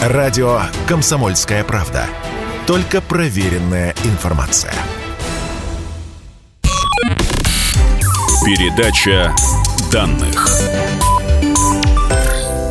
Радио 0.00 0.62
«Комсомольская 0.88 1.62
правда». 1.62 2.06
Только 2.66 3.02
проверенная 3.02 3.94
информация. 4.04 4.72
Передача 8.42 9.34
данных. 9.92 10.59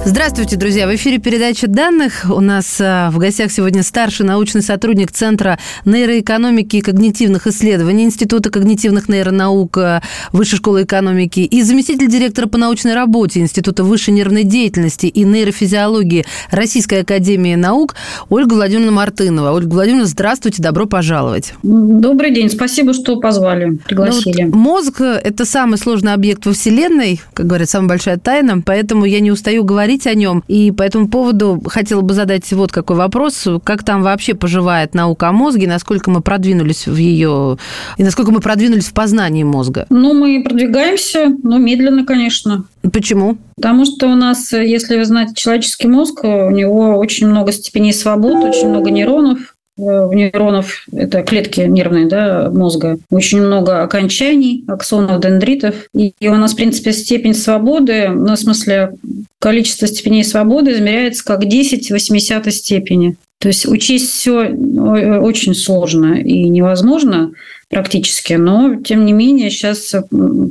Здравствуйте, 0.10 0.56
друзья! 0.56 0.88
В 0.88 0.96
эфире 0.96 1.20
передача 1.20 1.68
данных. 1.68 2.26
У 2.28 2.40
нас 2.40 2.82
а, 2.82 3.12
в 3.12 3.20
гостях 3.20 3.52
сегодня 3.52 3.84
старший 3.84 4.26
научный 4.26 4.64
сотрудник 4.64 5.12
Центра 5.12 5.60
нейроэкономики 5.86 6.78
и 6.78 6.82
когнитивных 6.82 7.46
исследований 7.46 8.06
Института 8.06 8.50
когнитивных 8.50 9.08
нейронаук 9.08 9.78
а, 9.78 10.02
Высшей 10.32 10.58
школы 10.58 10.82
экономики 10.82 11.42
и 11.42 11.62
заместитель 11.62 12.10
директора 12.10 12.48
по 12.48 12.58
научной 12.58 12.96
работе 12.96 13.40
Института 13.40 13.84
высшей 13.84 14.16
нервной 14.16 14.46
деятельности 14.46 15.06
и 15.06 15.24
нейрофизиологии 15.24 16.26
Российской 16.50 17.02
академии 17.02 17.54
наук 17.54 17.94
Ольга 18.30 18.56
Владимировна 18.56 18.94
Мартынова. 18.94 19.52
Ольга 19.52 19.74
Владимировна, 19.76 20.08
здравствуйте, 20.08 20.64
добро 20.64 20.88
пожаловать. 20.88 21.54
Добрый 21.62 22.34
день, 22.34 22.50
спасибо, 22.50 22.96
что 22.96 23.20
позвали, 23.20 23.78
пригласили. 23.86 24.42
Ну, 24.42 24.48
вот 24.48 24.56
мозг– 24.56 25.02
это 25.02 25.46
самый 25.46 25.78
сложный 25.78 26.14
объект 26.14 26.48
во 26.48 26.54
Вселенной, 26.54 27.22
как 27.36 27.46
говорят, 27.46 27.70
самая 27.70 27.90
большая 27.90 28.18
тайна, 28.18 28.64
поэтому 28.66 29.06
я 29.06 29.20
не 29.20 29.32
устаю 29.32 29.64
говорить 29.64 29.99
говорить 30.00 30.08
о 30.08 30.14
нем. 30.14 30.44
И 30.48 30.72
по 30.72 30.84
этому 30.84 31.08
поводу 31.08 31.62
хотела 31.66 32.02
бы 32.02 32.14
задать 32.14 32.52
вот 32.52 32.72
какой 32.72 32.96
вопрос. 32.96 33.48
Как 33.64 33.84
там 33.84 34.02
вообще 34.02 34.34
поживает 34.34 34.94
наука 34.94 35.30
о 35.30 35.32
мозге, 35.32 35.68
насколько 35.68 36.10
мы 36.10 36.22
продвинулись 36.22 36.88
в 36.88 36.96
ее... 36.96 37.58
И 37.98 38.04
насколько 38.04 38.32
мы 38.32 38.40
продвинулись 38.40 38.88
в 38.88 38.94
познании 38.94 39.44
мозга? 39.44 39.86
Ну, 39.90 40.14
мы 40.14 40.44
продвигаемся, 40.44 41.30
но 41.44 41.58
медленно, 41.58 42.06
конечно. 42.06 42.66
Почему? 42.94 43.38
Потому 43.56 43.86
что 43.86 44.08
у 44.08 44.16
нас, 44.16 44.54
если 44.54 44.98
вы 44.98 45.06
знаете 45.06 45.34
человеческий 45.36 45.88
мозг, 45.88 46.24
у 46.24 46.50
него 46.50 46.98
очень 46.98 47.28
много 47.28 47.52
степеней 47.52 47.94
свобод, 47.94 48.36
очень 48.44 48.70
много 48.70 48.90
нейронов, 48.90 49.56
у 49.80 50.14
нейронов, 50.14 50.86
это 50.92 51.24
клетки 51.24 51.62
нервные 51.62 52.08
да, 52.08 52.50
мозга, 52.52 53.00
очень 53.10 53.42
много 53.42 53.82
окончаний, 53.82 54.66
аксонов, 54.68 55.22
дендритов. 55.22 55.76
И 55.94 56.14
у 56.28 56.36
нас, 56.36 56.54
в 56.54 56.56
принципе, 56.56 56.92
степень 56.92 57.34
свободы, 57.34 58.10
ну, 58.10 58.34
в 58.34 58.40
смысле, 58.40 58.94
количество 59.40 59.88
степеней 59.88 60.24
свободы 60.24 60.74
измеряется 60.74 61.24
как 61.24 61.46
10 61.46 61.88
в 61.88 61.92
80 61.92 62.54
степени. 62.54 63.16
То 63.40 63.48
есть 63.48 63.66
учесть 63.66 64.12
все 64.12 64.44
э, 64.44 65.20
очень 65.20 65.56
сложно 65.56 66.16
и 66.16 66.50
невозможно 66.50 67.32
практически, 67.70 68.34
но 68.34 68.76
тем 68.76 69.06
не 69.06 69.14
менее 69.14 69.50
сейчас 69.50 69.94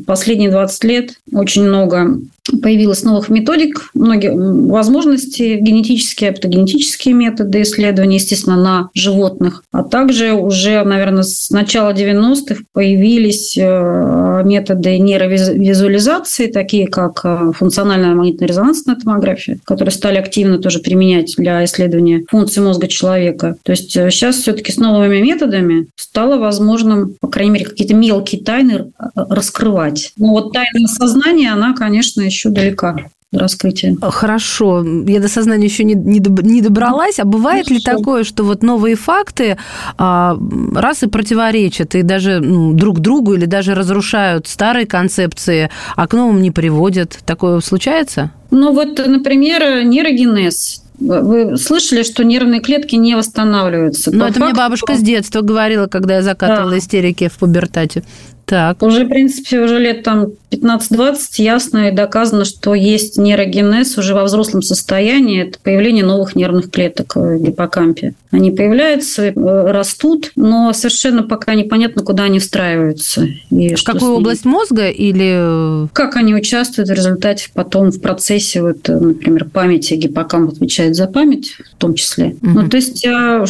последние 0.07 0.51
20 0.51 0.85
лет 0.85 1.11
очень 1.33 1.65
много 1.65 2.19
появилось 2.63 3.03
новых 3.03 3.29
методик, 3.29 3.91
многие 3.95 4.33
возможности, 4.35 5.59
генетические, 5.61 6.31
аптогенетические 6.31 7.15
методы 7.15 7.63
исследования, 7.63 8.17
естественно, 8.17 8.57
на 8.57 8.91
животных. 8.95 9.65
А 9.73 9.83
также 9.83 10.33
уже, 10.33 10.83
наверное, 10.85 11.23
с 11.23 11.51
начала 11.51 11.93
90-х 11.93 12.63
появились 12.73 13.57
э, 13.57 14.43
методы 14.45 14.99
нейровизуализации, 14.99 16.47
такие 16.47 16.87
как 16.87 17.21
э, 17.25 17.53
функциональная 17.55 18.15
магнитно-резонансная 18.15 18.97
томография, 18.97 19.59
которые 19.65 19.93
стали 19.93 20.17
активно 20.17 20.59
тоже 20.59 20.81
применять 20.81 21.35
для 21.37 21.65
исследования 21.65 22.25
функций 22.29 22.63
мозга 22.63 22.78
человека. 22.87 23.57
То 23.63 23.73
есть 23.73 23.93
сейчас 23.93 24.39
э, 24.39 24.43
все-таки 24.43 24.73
с 24.73 24.77
новыми 24.77 25.21
методами 25.21 25.89
стало 25.97 26.39
возможным, 26.39 27.15
по 27.21 27.29
крайней 27.29 27.53
мере, 27.53 27.65
какие-то 27.67 27.95
мелкие 27.95 28.43
тайны 28.43 28.93
раскрывать. 29.15 30.13
Но 30.17 30.29
вот 30.29 30.53
тайна 30.53 30.87
сознания, 30.87 31.53
она, 31.53 31.75
конечно, 31.75 32.21
еще 32.21 32.51
далека 32.51 32.97
до 33.33 33.41
раскрытия. 33.41 33.97
Хорошо. 34.01 34.85
Я 35.07 35.21
до 35.21 35.29
сознания 35.29 35.67
еще 35.67 35.85
не, 35.85 35.95
не, 35.95 36.21
не 36.43 36.63
добралась. 36.63 37.19
А 37.19 37.25
бывает 37.25 37.67
ну, 37.69 37.77
ли 37.77 37.83
такое, 37.83 38.25
что 38.25 38.43
вот 38.43 38.63
новые 38.63 38.97
факты 38.97 39.59
а, 39.99 40.39
раз 40.75 41.03
и 41.03 41.09
противоречат, 41.09 41.95
и 41.95 42.03
даже 42.03 42.41
ну, 42.41 42.73
друг 42.73 43.01
другу, 43.01 43.35
или 43.35 43.45
даже 43.45 43.75
разрушают 43.75 44.47
старые 44.47 44.87
концепции, 44.87 45.71
а 45.95 46.07
к 46.07 46.15
новым 46.15 46.41
не 46.41 46.51
приводят? 46.51 47.19
Такое 47.27 47.61
случается? 47.61 48.31
Ну 48.51 48.73
вот, 48.73 48.99
например, 49.07 49.85
нейрогенез. 49.85 50.83
Вы 51.01 51.57
слышали, 51.57 52.03
что 52.03 52.25
нервные 52.25 52.61
клетки 52.61 52.97
не 52.97 53.15
восстанавливаются? 53.15 54.11
Ну, 54.11 54.25
это 54.25 54.35
факту... 54.35 54.45
мне 54.45 54.55
бабушка 54.55 54.97
с 54.97 55.01
детства 55.01 55.43
говорила, 55.43 55.87
когда 55.87 56.17
я 56.17 56.23
закатывала 56.23 56.73
да. 56.73 56.79
истерики 56.79 57.29
в 57.29 57.39
пубертате. 57.39 58.03
Так. 58.49 58.83
Уже, 58.83 59.05
в 59.05 59.09
принципе, 59.11 59.61
уже 59.61 59.79
лет 59.79 60.03
там 60.05 60.29
15-20 60.51 61.17
ясно 61.37 61.89
и 61.89 61.93
доказано, 61.93 62.47
что 62.47 62.75
есть 62.75 63.19
нейрогенез 63.19 63.99
уже 63.99 64.15
во 64.15 64.25
взрослом 64.25 64.63
состоянии. 64.63 65.43
Это 65.43 65.59
появление 65.63 66.03
новых 66.03 66.35
нервных 66.35 66.71
клеток 66.71 67.17
в 67.17 67.39
гиппокампе. 67.43 68.15
Они 68.31 68.51
появляются, 68.51 69.27
э, 69.27 69.33
растут, 69.35 70.33
но 70.35 70.73
совершенно 70.73 71.23
пока 71.23 71.55
непонятно, 71.55 72.03
куда 72.03 72.25
они 72.25 72.39
встраиваются. 72.39 73.27
И 73.51 73.75
в 73.75 73.85
какую 73.85 74.13
область 74.13 74.47
мозга 74.47 74.89
или... 74.89 75.89
Как 75.93 76.17
они 76.17 76.35
участвуют 76.35 76.89
в 76.89 76.93
результате 76.93 77.49
потом 77.53 77.91
в 77.91 78.01
процессе, 78.01 78.63
вот, 78.63 78.89
например, 78.89 79.45
памяти. 79.45 79.95
Гиппокамп 79.95 80.53
отвечает 80.53 80.97
за 80.97 81.07
память 81.07 81.57
в 81.73 81.77
том 81.77 81.95
числе. 81.95 82.37
Угу. 82.43 82.51
Ну, 82.51 82.69
то 82.69 82.77
есть 82.77 83.07
а, 83.07 83.45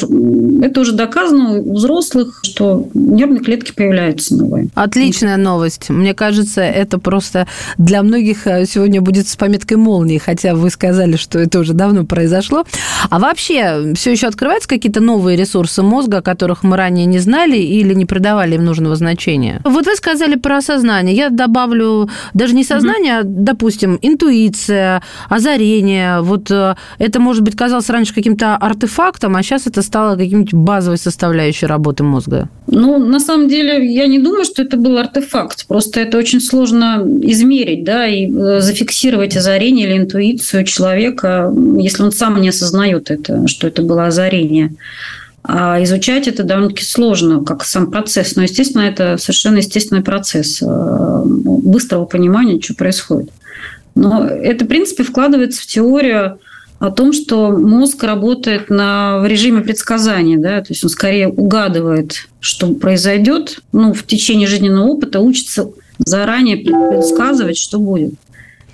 это 0.63 0.81
уже 0.81 0.93
доказано 0.93 1.61
у 1.61 1.75
взрослых, 1.75 2.41
что 2.43 2.89
нервные 2.95 3.41
клетки 3.41 3.73
появляются 3.73 4.37
новые. 4.37 4.69
Отличная 4.89 5.37
новость. 5.37 5.91
Мне 5.91 6.15
кажется, 6.15 6.63
это 6.63 6.99
просто 6.99 7.47
для 7.77 8.03
многих 8.03 8.47
э, 8.47 8.65
сегодня 8.67 9.01
будет 9.01 9.29
с 9.29 9.37
пометкой 9.37 9.77
молнии, 9.77 10.19
хотя 10.19 10.55
вы 10.55 10.71
сказали, 10.71 11.17
что 11.17 11.39
это 11.39 11.59
уже 11.61 11.75
давно 11.75 12.05
произошло. 12.05 12.65
А 13.11 13.19
вообще, 13.19 13.93
все 13.95 14.13
еще 14.13 14.27
открываются 14.27 14.69
какие-то 14.69 15.01
новые 15.01 15.37
ресурсы 15.37 15.83
мозга, 15.83 16.19
о 16.19 16.23
которых 16.23 16.63
мы 16.63 16.77
ранее 16.77 17.07
не 17.07 17.19
знали 17.19 17.57
или 17.57 17.95
не 17.95 18.07
придавали 18.07 18.55
им 18.55 18.65
нужного 18.65 18.97
значения? 18.97 19.61
Вот 19.65 19.87
вы 19.87 19.95
сказали 19.95 20.37
про 20.37 20.61
сознание. 20.63 21.15
Я 21.15 21.31
добавлю 21.31 22.09
даже 22.35 22.55
не 22.55 22.65
сознание, 22.65 23.21
угу. 23.21 23.21
а, 23.21 23.23
допустим, 23.25 23.99
интуиция, 24.01 25.03
озарение. 25.29 26.21
Вот 26.23 26.51
э, 26.51 26.75
это, 26.99 27.21
может 27.21 27.43
быть, 27.43 27.57
казалось 27.57 27.91
раньше 27.91 28.15
каким-то 28.15 28.57
артефактом, 28.57 29.37
а 29.37 29.43
сейчас 29.43 29.67
это 29.67 29.83
стало 29.83 30.17
каким-нибудь 30.17 30.55
базовой 30.55 30.99
составляющей 30.99 31.67
работы 31.67 32.05
мозга. 32.05 32.49
Ну, 32.67 32.99
на 32.99 33.21
самом 33.21 33.49
деле, 33.49 33.93
я 33.93 34.07
не 34.07 34.19
думаю, 34.19 34.45
что 34.45 34.63
это 34.63 34.78
был 34.79 34.99
артефакт. 34.99 35.67
Просто 35.67 36.01
это 36.01 36.19
очень 36.19 36.41
сложно 36.41 37.05
измерить, 37.23 37.85
да, 37.85 38.07
и 38.07 38.27
э, 38.27 38.61
зафиксировать 38.61 39.37
озарение 39.37 39.87
или 39.89 39.99
интуицию 39.99 40.65
человека, 40.65 41.53
если 41.79 42.03
он 42.03 42.13
сам 42.13 42.41
не 42.41 42.49
осознает 42.49 43.11
это, 43.11 43.47
что 43.47 43.67
это 43.67 43.83
было 43.83 44.07
озарение. 44.07 44.75
А 45.43 45.83
изучать 45.83 46.29
это 46.29 46.43
довольно-таки 46.43 46.85
сложно, 46.85 47.45
как 47.45 47.65
сам 47.65 47.91
процесс. 47.91 48.37
Но, 48.37 48.43
естественно, 48.43 48.83
это 48.83 49.17
совершенно 49.19 49.59
естественный 49.59 50.03
процесс 50.03 50.61
э, 50.63 51.23
быстрого 51.25 52.05
понимания, 52.05 52.61
что 52.61 52.75
происходит. 52.75 53.31
Но 53.95 54.25
это, 54.27 54.65
в 54.65 54.69
принципе, 54.69 55.05
вкладывается 55.05 55.63
в 55.63 55.67
теорию 55.67 56.39
о 56.79 56.91
том, 56.91 57.13
что 57.13 57.51
мозг 57.51 58.03
работает 58.05 58.71
на, 58.71 59.19
в 59.19 59.27
режиме 59.27 59.63
предсказания, 59.63 60.39
да, 60.39 60.61
то 60.61 60.73
есть 60.73 60.85
он 60.85 60.91
скорее 60.91 61.29
угадывает, 61.29 62.29
что 62.41 62.73
произойдет, 62.75 63.61
ну, 63.73 63.93
в 63.93 64.07
течение 64.07 64.47
жизненного 64.47 64.87
опыта 64.87 65.21
учится 65.21 65.71
заранее 65.99 66.57
предсказывать, 66.59 67.59
что 67.59 67.81
будет. 67.81 68.15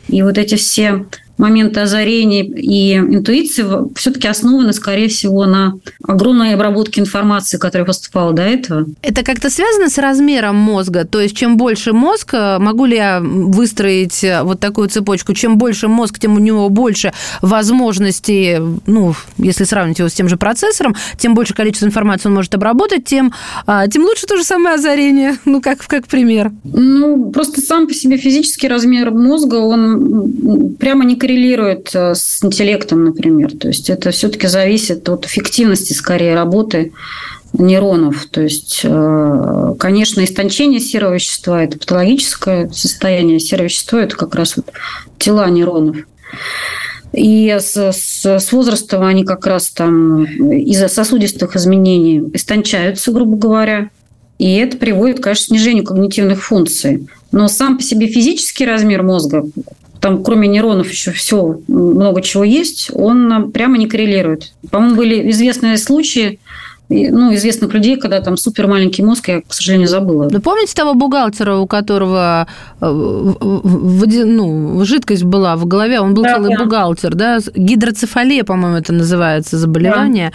И 0.08 0.22
вот 0.22 0.36
эти 0.36 0.56
все 0.56 1.06
моменты 1.38 1.80
озарения 1.80 2.44
и 2.44 2.94
интуиции 2.96 3.64
все-таки 3.96 4.28
основаны, 4.28 4.72
скорее 4.72 5.08
всего, 5.08 5.46
на 5.46 5.74
огромной 6.02 6.54
обработке 6.54 7.00
информации, 7.00 7.58
которая 7.58 7.86
поступала 7.86 8.32
до 8.32 8.42
этого. 8.42 8.86
Это 9.02 9.22
как-то 9.22 9.50
связано 9.50 9.88
с 9.88 9.98
размером 9.98 10.56
мозга? 10.56 11.04
То 11.04 11.20
есть, 11.20 11.36
чем 11.36 11.56
больше 11.56 11.92
мозг, 11.92 12.32
могу 12.32 12.84
ли 12.84 12.96
я 12.96 13.20
выстроить 13.20 14.24
вот 14.42 14.60
такую 14.60 14.88
цепочку? 14.88 15.34
Чем 15.34 15.58
больше 15.58 15.88
мозг, 15.88 16.18
тем 16.18 16.34
у 16.34 16.38
него 16.38 16.68
больше 16.68 17.12
возможностей, 17.42 18.58
ну, 18.86 19.14
если 19.38 19.64
сравнить 19.64 19.98
его 19.98 20.08
с 20.08 20.14
тем 20.14 20.28
же 20.28 20.36
процессором, 20.36 20.94
тем 21.18 21.34
больше 21.34 21.54
количество 21.54 21.86
информации 21.86 22.28
он 22.28 22.34
может 22.34 22.54
обработать, 22.54 23.04
тем, 23.04 23.32
а, 23.66 23.86
тем 23.88 24.02
лучше 24.02 24.26
то 24.26 24.36
же 24.36 24.44
самое 24.44 24.76
озарение, 24.76 25.36
ну, 25.44 25.60
как, 25.60 25.86
как 25.86 26.06
пример. 26.06 26.52
Ну, 26.64 27.30
просто 27.30 27.60
сам 27.60 27.86
по 27.86 27.94
себе 27.94 28.16
физический 28.16 28.68
размер 28.68 29.10
мозга, 29.10 29.56
он 29.56 30.74
прямо 30.78 31.04
не 31.04 31.16
коррелирует 31.24 31.90
э, 31.94 32.14
с 32.14 32.44
интеллектом, 32.44 33.06
например. 33.06 33.56
То 33.56 33.68
есть 33.68 33.88
это 33.88 34.10
все-таки 34.10 34.46
зависит 34.46 35.08
от 35.08 35.24
эффективности 35.24 35.94
скорее 35.94 36.34
работы 36.34 36.92
нейронов. 37.54 38.26
То 38.26 38.42
есть, 38.42 38.82
э, 38.84 39.74
конечно, 39.78 40.22
истончение 40.22 40.80
серого 40.80 41.14
вещества– 41.14 41.62
это 41.64 41.78
патологическое 41.78 42.68
состояние. 42.68 43.40
Серое 43.40 43.68
вещество– 43.68 43.98
это 44.00 44.16
как 44.16 44.34
раз 44.34 44.56
вот 44.56 44.66
тела 45.18 45.48
нейронов. 45.48 45.96
И 47.14 47.48
с, 47.48 47.74
с, 47.74 48.26
с 48.26 48.52
возрастом 48.52 49.02
они 49.04 49.24
как 49.24 49.46
раз 49.46 49.70
там 49.70 50.24
из-за 50.24 50.88
сосудистых 50.88 51.56
изменений 51.56 52.22
истончаются, 52.34 53.12
грубо 53.12 53.38
говоря. 53.38 53.88
И 54.38 54.56
это 54.56 54.76
приводит, 54.76 55.20
конечно, 55.20 55.44
к 55.44 55.48
снижению 55.48 55.84
когнитивных 55.84 56.44
функций. 56.44 57.08
Но 57.32 57.48
сам 57.48 57.78
по 57.78 57.82
себе 57.82 58.08
физический 58.08 58.66
размер 58.66 59.02
мозга 59.02 59.46
там 60.04 60.22
кроме 60.22 60.48
нейронов 60.48 60.90
еще 60.90 61.12
все 61.12 61.60
много 61.66 62.20
чего 62.20 62.44
есть, 62.44 62.90
он 62.92 63.50
прямо 63.52 63.78
не 63.78 63.86
коррелирует. 63.86 64.52
По-моему, 64.70 64.96
были 64.96 65.30
известные 65.30 65.78
случаи, 65.78 66.40
ну, 66.88 67.34
известных 67.34 67.72
людей, 67.72 67.96
когда 67.96 68.20
там 68.20 68.36
супер 68.36 68.66
маленький 68.66 69.02
мозг, 69.02 69.28
я, 69.28 69.40
к 69.40 69.52
сожалению, 69.52 69.88
забыла. 69.88 70.28
Вы 70.28 70.40
помните 70.40 70.74
того 70.74 70.94
бухгалтера, 70.94 71.56
у 71.56 71.66
которого 71.66 72.46
э, 72.80 72.86
ну, 74.24 74.84
жидкость 74.84 75.24
была 75.24 75.56
в 75.56 75.66
голове, 75.66 76.00
он 76.00 76.14
был 76.14 76.22
да, 76.22 76.34
целый 76.34 76.54
да. 76.56 76.62
бухгалтер, 76.62 77.14
да? 77.14 77.38
Гидроцефалия, 77.54 78.44
по-моему, 78.44 78.76
это 78.76 78.92
называется 78.92 79.56
заболевание. 79.58 80.32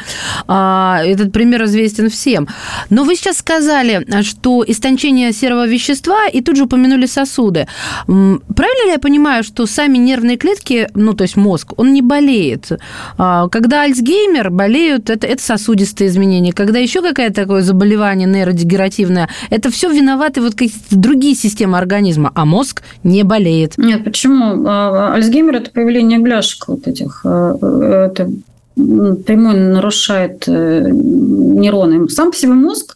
Да. 0.47 1.03
Этот 1.03 1.31
пример 1.31 1.65
известен 1.65 2.09
всем. 2.09 2.47
Но 2.89 3.03
вы 3.03 3.15
сейчас 3.15 3.37
сказали, 3.37 4.05
что 4.23 4.63
истончение 4.67 5.31
серого 5.33 5.67
вещества, 5.67 6.27
и 6.27 6.41
тут 6.41 6.57
же 6.57 6.63
упомянули 6.63 7.05
сосуды. 7.05 7.67
Правильно 8.05 8.85
ли 8.85 8.91
я 8.91 8.99
понимаю, 8.99 9.43
что 9.43 9.65
сами 9.67 9.97
нервные 9.97 10.37
клетки, 10.37 10.89
ну, 10.95 11.13
то 11.13 11.23
есть 11.23 11.37
мозг, 11.37 11.73
он 11.77 11.93
не 11.93 12.01
болеет? 12.01 12.71
А, 13.17 13.47
когда 13.49 13.81
Альцгеймер 13.83 14.49
болеют, 14.49 15.09
это, 15.09 15.27
это 15.27 15.41
сосудистые 15.41 16.07
изменения 16.07 16.38
изменения, 16.39 16.53
когда 16.53 16.79
еще 16.79 17.01
какое-то 17.01 17.33
такое 17.33 17.61
заболевание 17.61 18.27
нейродегенеративное, 18.27 19.29
это 19.49 19.69
все 19.69 19.91
виноваты 19.91 20.41
вот 20.41 20.53
какие-то 20.53 20.77
другие 20.91 21.35
системы 21.35 21.77
организма, 21.77 22.31
а 22.33 22.45
мозг 22.45 22.81
не 23.03 23.23
болеет. 23.23 23.77
Нет, 23.77 24.03
почему? 24.03 24.65
А, 24.67 25.13
Альцгеймер– 25.13 25.55
это 25.57 25.71
появление 25.71 26.19
бляшек 26.19 26.67
вот 26.67 26.87
этих. 26.87 27.21
А, 27.25 28.07
это 28.07 28.29
прямой 28.75 29.55
нарушает 29.55 30.45
э, 30.47 30.87
нейроны. 30.89 32.07
Сам 32.07 32.31
по 32.31 32.37
себе 32.37 32.53
мозг 32.53 32.95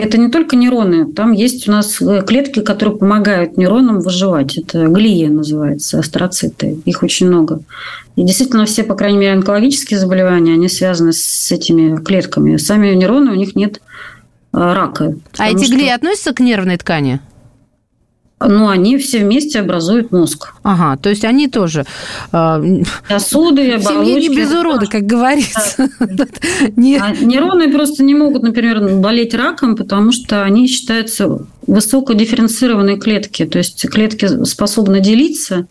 это 0.00 0.16
не 0.16 0.28
только 0.28 0.56
нейроны, 0.56 1.12
там 1.12 1.32
есть 1.32 1.68
у 1.68 1.72
нас 1.72 2.00
э, 2.00 2.22
клетки, 2.26 2.60
которые 2.60 2.96
помогают 2.96 3.58
нейронам 3.58 4.00
выживать. 4.00 4.56
Это 4.56 4.86
глия 4.86 5.28
называется, 5.28 5.98
астроциты. 5.98 6.80
Их 6.86 7.02
очень 7.02 7.28
много. 7.28 7.60
И 8.16 8.22
действительно 8.22 8.64
все, 8.64 8.84
по 8.84 8.94
крайней 8.94 9.18
мере, 9.18 9.32
онкологические 9.34 10.00
заболевания, 10.00 10.54
они 10.54 10.68
связаны 10.68 11.12
с 11.12 11.52
этими 11.52 12.02
клетками. 12.02 12.56
Сами 12.56 12.94
нейроны, 12.94 13.32
у 13.32 13.34
них 13.34 13.54
нет 13.54 13.82
э, 14.52 14.58
рака. 14.58 15.14
А 15.36 15.50
эти 15.50 15.64
что... 15.64 15.74
глии 15.74 15.88
относятся 15.88 16.32
к 16.32 16.40
нервной 16.40 16.78
ткани? 16.78 17.20
Ну, 18.48 18.68
они 18.68 18.98
все 18.98 19.20
вместе 19.20 19.60
образуют 19.60 20.12
мозг. 20.12 20.54
Ага, 20.62 21.00
то 21.00 21.10
есть 21.10 21.24
они 21.24 21.48
тоже... 21.48 21.84
Э, 22.32 22.62
Сосуды, 23.08 23.78
В 23.78 23.82
семье 23.82 24.14
не 24.16 24.34
без 24.34 24.52
урода, 24.52 24.86
как 24.86 25.04
говорится. 25.04 25.88
А 27.02 27.14
нейроны 27.16 27.72
просто 27.72 28.02
не 28.02 28.14
могут, 28.14 28.42
например, 28.42 28.96
болеть 28.98 29.34
раком, 29.34 29.76
потому 29.76 30.12
что 30.12 30.42
они 30.42 30.66
считаются 30.66 31.38
высокодифференцированные 31.66 32.98
клетки. 32.98 33.44
То 33.44 33.58
есть 33.58 33.88
клетки 33.88 34.44
способны 34.44 35.00
делиться, 35.00 35.66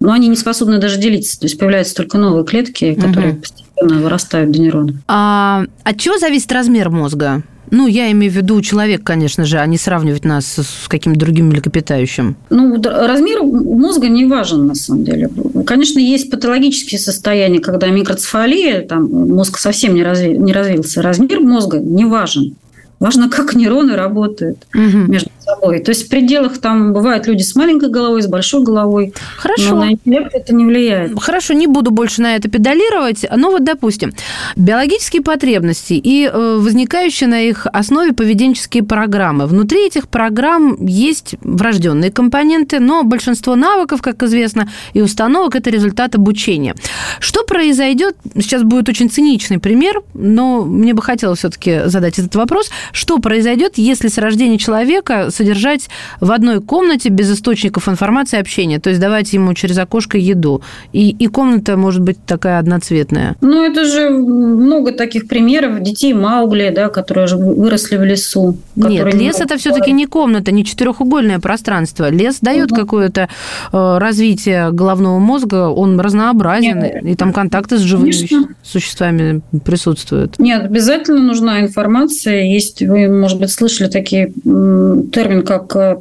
но 0.00 0.12
они 0.12 0.28
не 0.28 0.36
способны 0.36 0.78
даже 0.78 0.98
делиться. 0.98 1.38
То 1.40 1.46
есть 1.46 1.58
появляются 1.58 1.94
только 1.94 2.18
новые 2.18 2.44
клетки, 2.44 2.94
которые 2.94 3.32
угу. 3.32 3.40
постепенно 3.40 4.02
вырастают 4.02 4.50
до 4.50 4.60
нейронов. 4.60 4.96
А 5.08 5.64
от 5.84 5.98
чего 5.98 6.18
зависит 6.18 6.50
размер 6.52 6.90
мозга? 6.90 7.42
Ну, 7.70 7.86
я 7.86 8.10
имею 8.12 8.32
в 8.32 8.36
виду 8.36 8.60
человек, 8.60 9.02
конечно 9.02 9.44
же, 9.44 9.58
а 9.58 9.66
не 9.66 9.78
сравнивать 9.78 10.24
нас 10.24 10.46
с 10.46 10.88
каким-то 10.88 11.18
другим 11.18 11.48
млекопитающим. 11.48 12.36
Ну, 12.50 12.80
размер 12.82 13.42
мозга 13.42 14.08
не 14.08 14.24
важен, 14.24 14.66
на 14.66 14.74
самом 14.74 15.04
деле. 15.04 15.30
Конечно, 15.66 15.98
есть 15.98 16.30
патологические 16.30 16.98
состояния, 16.98 17.60
когда 17.60 17.88
микроцефалия, 17.88 18.82
там 18.82 19.10
мозг 19.10 19.58
совсем 19.58 19.94
не, 19.94 20.02
разви, 20.02 20.36
не 20.36 20.52
развился. 20.52 21.02
Размер 21.02 21.40
мозга 21.40 21.78
не 21.78 22.04
важен. 22.04 22.54
Важно, 22.98 23.28
как 23.28 23.54
нейроны 23.54 23.94
работают 23.94 24.66
угу. 24.74 25.10
между 25.10 25.30
собой. 25.46 25.80
То 25.80 25.90
есть 25.90 26.06
в 26.06 26.08
пределах 26.08 26.58
там 26.58 26.92
бывают 26.92 27.26
люди 27.26 27.42
с 27.42 27.54
маленькой 27.54 27.90
головой, 27.90 28.22
с 28.22 28.26
большой 28.26 28.62
головой. 28.62 29.14
Хорошо. 29.36 29.70
Но 29.70 29.84
на 29.84 29.92
интеллект 29.92 30.34
это 30.34 30.54
не 30.54 30.64
влияет. 30.64 31.18
Хорошо, 31.20 31.54
не 31.54 31.66
буду 31.66 31.90
больше 31.90 32.20
на 32.20 32.36
это 32.36 32.50
педалировать. 32.50 33.24
Но 33.34 33.50
вот, 33.50 33.64
допустим, 33.64 34.12
биологические 34.56 35.22
потребности 35.22 35.94
и 35.94 36.28
э, 36.32 36.56
возникающие 36.60 37.28
на 37.28 37.40
их 37.40 37.66
основе 37.72 38.12
поведенческие 38.12 38.82
программы. 38.82 39.46
Внутри 39.46 39.86
этих 39.86 40.08
программ 40.08 40.84
есть 40.84 41.36
врожденные 41.40 42.10
компоненты, 42.10 42.80
но 42.80 43.04
большинство 43.04 43.54
навыков, 43.54 44.02
как 44.02 44.22
известно, 44.22 44.68
и 44.92 45.00
установок– 45.00 45.54
это 45.56 45.70
результат 45.70 46.14
обучения. 46.14 46.74
Что 47.20 47.44
произойдет? 47.44 48.16
Сейчас 48.34 48.62
будет 48.62 48.88
очень 48.88 49.10
циничный 49.10 49.58
пример, 49.58 50.02
но 50.14 50.64
мне 50.64 50.94
бы 50.94 51.02
хотелось 51.02 51.38
все-таки 51.40 51.82
задать 51.86 52.18
этот 52.18 52.34
вопрос. 52.34 52.70
Что 52.92 53.18
произойдет, 53.18 53.74
если 53.76 54.08
с 54.08 54.18
рождения 54.18 54.58
человека 54.58 55.30
содержать 55.36 55.88
в 56.20 56.32
одной 56.32 56.60
комнате 56.60 57.08
без 57.08 57.32
источников 57.32 57.88
информации 57.88 58.40
общения, 58.40 58.80
то 58.80 58.90
есть 58.90 59.00
давать 59.00 59.32
ему 59.32 59.54
через 59.54 59.78
окошко 59.78 60.18
еду. 60.18 60.62
И, 60.92 61.10
и 61.10 61.26
комната 61.26 61.76
может 61.76 62.02
быть 62.02 62.18
такая 62.26 62.58
одноцветная. 62.58 63.36
Ну, 63.40 63.64
это 63.64 63.84
же 63.84 64.10
много 64.10 64.92
таких 64.92 65.28
примеров 65.28 65.82
детей 65.82 66.14
Маугли, 66.14 66.72
да, 66.74 66.88
которые 66.88 67.26
выросли 67.36 67.96
в 67.96 68.04
лесу. 68.04 68.56
Нет, 68.74 69.14
лес 69.14 69.40
это 69.40 69.56
все-таки 69.56 69.92
не 69.92 70.06
комната, 70.06 70.52
не 70.52 70.64
четырехугольное 70.64 71.38
пространство. 71.38 72.08
Лес 72.10 72.38
дает 72.40 72.72
угу. 72.72 72.80
какое-то 72.80 73.28
э, 73.72 73.98
развитие 73.98 74.70
головного 74.72 75.18
мозга, 75.18 75.68
он 75.68 76.00
разнообразен, 76.00 76.78
Нет. 76.78 77.04
и 77.04 77.14
там 77.14 77.32
контакты 77.32 77.78
с 77.78 77.80
живыми 77.80 78.12
Конечно. 78.12 78.48
существами 78.62 79.42
присутствуют. 79.64 80.38
Нет, 80.38 80.64
обязательно 80.64 81.20
нужна 81.20 81.60
информация. 81.60 82.44
Есть, 82.44 82.82
вы, 82.82 83.08
может 83.08 83.38
быть, 83.38 83.50
слышали 83.50 83.88
такие 83.88 84.32
термины 84.32 85.25
термин 85.26 85.42
как 85.44 85.74
э, 85.76 85.96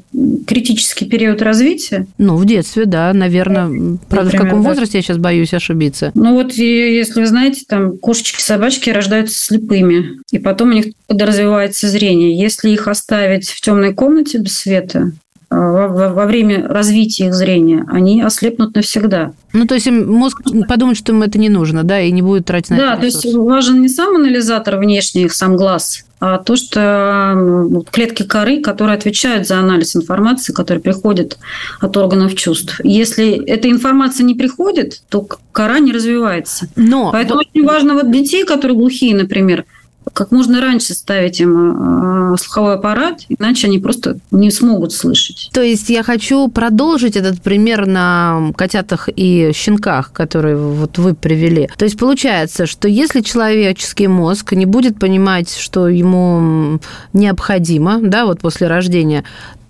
критический 0.45 1.05
период 1.05 1.41
развития? 1.41 2.07
Ну, 2.17 2.35
в 2.35 2.45
детстве, 2.45 2.85
да, 2.85 3.11
наверное. 3.13 3.97
Правда, 4.09 4.25
Например, 4.25 4.29
в 4.29 4.43
каком 4.49 4.63
да. 4.63 4.69
возрасте 4.69 4.97
я 4.97 5.01
сейчас 5.01 5.17
боюсь 5.17 5.53
ошибиться? 5.53 6.11
Ну, 6.13 6.33
вот 6.33 6.53
если 6.53 7.21
вы 7.21 7.27
знаете, 7.27 7.63
там 7.67 7.97
кошечки, 7.97 8.41
собачки 8.41 8.89
рождаются 8.89 9.37
слепыми, 9.37 10.19
и 10.31 10.39
потом 10.39 10.69
у 10.69 10.73
них 10.73 10.87
развивается 11.09 11.89
зрение. 11.89 12.37
Если 12.37 12.69
их 12.69 12.87
оставить 12.87 13.49
в 13.49 13.61
темной 13.61 13.93
комнате 13.93 14.37
без 14.37 14.57
света, 14.57 15.11
во, 15.49 16.09
во 16.09 16.25
время 16.25 16.67
развития 16.67 17.27
их 17.27 17.33
зрения, 17.33 17.85
они 17.87 18.21
ослепнут 18.21 18.75
навсегда. 18.75 19.33
Ну, 19.53 19.65
то 19.65 19.75
есть 19.75 19.89
мозг 19.89 20.41
подумает, 20.67 20.97
что 20.97 21.11
им 21.11 21.23
это 21.23 21.37
не 21.39 21.49
нужно, 21.49 21.83
да, 21.83 22.01
и 22.01 22.11
не 22.11 22.21
будет 22.21 22.45
тратить 22.45 22.71
на 22.71 22.75
это 22.75 22.85
Да, 22.85 22.97
то 22.97 23.05
есть 23.05 23.25
важен 23.33 23.81
не 23.81 23.89
сам 23.89 24.15
анализатор 24.15 24.77
внешний, 24.77 25.29
сам 25.29 25.55
глаз, 25.55 26.05
а 26.19 26.37
то, 26.39 26.55
что 26.55 27.83
клетки 27.91 28.23
коры, 28.23 28.61
которые 28.61 28.97
отвечают 28.97 29.47
за 29.47 29.59
анализ 29.59 29.95
информации, 29.95 30.53
которая 30.53 30.81
приходит 30.81 31.37
от 31.79 31.95
органов 31.97 32.35
чувств. 32.35 32.79
Если 32.83 33.43
эта 33.45 33.69
информация 33.69 34.23
не 34.23 34.33
приходит, 34.33 35.01
то 35.09 35.27
кора 35.51 35.79
не 35.79 35.91
развивается. 35.91 36.67
Но... 36.75 37.11
Поэтому 37.11 37.41
очень 37.41 37.65
важно 37.65 37.93
вот 37.93 38.11
детей, 38.11 38.43
которые 38.45 38.77
глухие, 38.77 39.15
например, 39.15 39.65
как 40.13 40.31
можно 40.31 40.61
раньше 40.61 40.93
ставить 40.93 41.39
им 41.39 42.33
э, 42.33 42.37
слуховой 42.37 42.75
аппарат, 42.75 43.21
иначе 43.29 43.67
они 43.67 43.79
просто 43.79 44.19
не 44.31 44.51
смогут 44.51 44.93
слышать. 44.93 45.49
То 45.53 45.61
есть 45.61 45.89
я 45.89 46.03
хочу 46.03 46.47
продолжить 46.47 47.15
этот 47.15 47.41
пример 47.41 47.85
на 47.85 48.51
котятах 48.55 49.09
и 49.13 49.51
щенках, 49.53 50.11
которые 50.11 50.57
вот 50.57 50.97
вы 50.97 51.13
привели. 51.13 51.69
То 51.77 51.85
есть 51.85 51.97
получается, 51.97 52.65
что 52.65 52.87
если 52.87 53.21
человеческий 53.21 54.07
мозг 54.07 54.53
не 54.53 54.65
будет 54.65 54.99
понимать, 54.99 55.55
что 55.55 55.87
ему 55.87 56.79
необходимо, 57.13 57.99
да, 58.01 58.25
вот 58.25 58.39
после 58.39 58.67
рождения, 58.67 59.23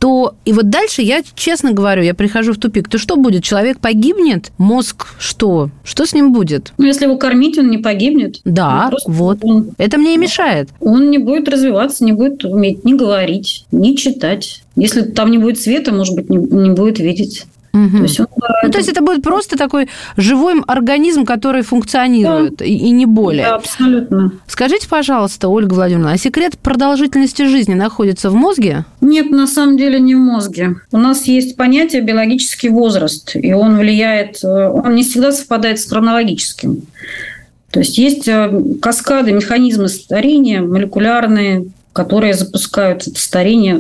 то 0.06 0.36
и 0.46 0.54
вот 0.54 0.70
дальше 0.70 1.02
я 1.02 1.24
честно 1.34 1.72
говорю, 1.72 2.04
я 2.04 2.14
прихожу 2.14 2.54
в 2.54 2.58
тупик, 2.58 2.88
то 2.88 3.00
что 3.00 3.16
будет? 3.16 3.44
Человек 3.44 3.80
погибнет? 3.80 4.52
Мозг 4.60 5.08
что? 5.18 5.72
Что 5.84 6.06
с 6.06 6.14
ним 6.14 6.32
будет? 6.32 6.74
Ну, 6.78 6.86
если 6.86 7.06
его 7.06 7.18
кормить, 7.18 7.58
он 7.58 7.72
не 7.72 7.80
погибнет. 7.80 8.40
Да, 8.46 8.92
вот. 9.08 9.40
Он, 9.42 9.72
Это 9.80 9.98
мне 9.98 10.14
и 10.14 10.18
мешает. 10.20 10.70
Он 10.80 11.10
не 11.10 11.18
будет 11.18 11.50
развиваться, 11.50 12.06
не 12.06 12.12
будет 12.12 12.46
уметь 12.46 12.86
ни 12.86 12.94
говорить, 12.94 13.66
ни 13.72 13.96
читать. 13.96 14.62
Если 14.76 15.02
там 15.02 15.32
не 15.32 15.40
будет 15.40 15.60
света, 15.60 15.92
может 15.92 16.14
быть, 16.14 16.30
не, 16.30 16.38
не 16.38 16.70
будет 16.70 17.00
видеть. 17.00 17.48
Угу. 17.76 17.98
То, 17.98 18.04
есть 18.04 18.20
он, 18.22 18.28
ну, 18.64 18.72
то 18.72 18.78
есть 18.78 18.90
это 18.90 19.02
будет 19.02 19.22
просто 19.22 19.58
такой 19.58 19.90
живой 20.16 20.62
организм, 20.66 21.26
который 21.26 21.62
функционирует, 21.62 22.58
да. 22.58 22.66
и, 22.66 22.72
и 22.74 22.92
не 22.92 23.06
более. 23.06 23.44
Да, 23.44 23.56
абсолютно. 23.56 24.32
Скажите, 24.48 24.88
пожалуйста, 24.88 25.50
Ольга 25.50 25.74
Владимировна, 25.74 26.14
а 26.14 26.18
секрет 26.18 26.58
продолжительности 26.58 27.44
жизни 27.44 27.74
находится 27.74 28.30
в 28.30 28.36
мозге? 28.36 28.86
Нет, 29.02 29.30
на 29.30 29.46
самом 29.46 29.78
деле 29.78 30.00
не 30.00 30.16
в 30.16 30.20
мозге. 30.20 30.76
У 30.94 30.98
нас 30.98 31.26
есть 31.26 31.58
понятие 31.58 32.02
биологический 32.02 32.70
возраст, 32.70 33.36
и 33.36 33.52
он 33.52 33.78
влияет, 33.78 34.42
э, 34.42 34.70
он 34.70 34.96
не 34.96 35.04
всегда 35.04 35.34
совпадает 35.34 35.80
с 35.80 35.90
хронологическим. 35.90 36.84
То 37.72 37.80
есть 37.80 37.98
есть 37.98 38.28
э, 38.30 38.52
каскады, 38.82 39.34
механизмы 39.34 39.90
старения, 39.90 40.62
молекулярные, 40.62 41.66
которые 41.96 42.34
запускают 42.34 43.08
это 43.08 43.18
старение. 43.18 43.76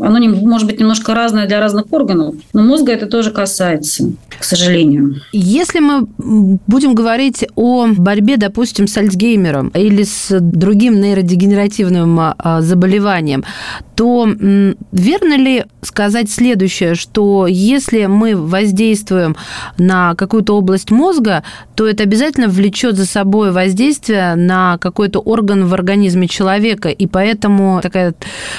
Оно 0.00 0.18
не, 0.18 0.28
может 0.28 0.66
быть 0.66 0.78
немножко 0.78 1.14
разное 1.14 1.46
для 1.46 1.58
разных 1.58 1.90
органов, 1.90 2.34
но 2.52 2.62
мозга 2.62 2.92
это 2.92 3.06
тоже 3.06 3.30
касается, 3.30 4.12
к 4.38 4.44
сожалению. 4.44 5.22
Если 5.32 5.80
мы 5.80 6.06
будем 6.18 6.94
говорить 6.94 7.46
о 7.56 7.86
борьбе, 7.96 8.36
допустим, 8.36 8.86
с 8.86 8.94
Альцгеймером 8.98 9.68
или 9.68 10.02
с 10.02 10.38
другим 10.38 11.00
нейродегенеративным 11.00 12.20
а, 12.20 12.60
заболеванием, 12.60 13.42
то 13.96 14.26
верно 14.92 15.36
ли 15.36 15.64
сказать 15.80 16.30
следующее, 16.30 16.94
что 16.94 17.46
если 17.46 18.04
мы 18.04 18.36
воздействуем 18.36 19.34
на 19.78 20.14
какую-то 20.14 20.56
область 20.56 20.90
мозга, 20.90 21.42
то 21.74 21.86
это 21.86 22.02
обязательно 22.02 22.48
влечет 22.48 22.96
за 22.96 23.06
собой 23.06 23.50
воздействие 23.50 24.34
на 24.34 24.76
какой-то 24.78 25.20
орган 25.20 25.64
в 25.66 25.72
организме 25.72 26.28
человека, 26.28 26.90
и 26.90 27.06
поэтому 27.06 27.29
такая 27.36 28.14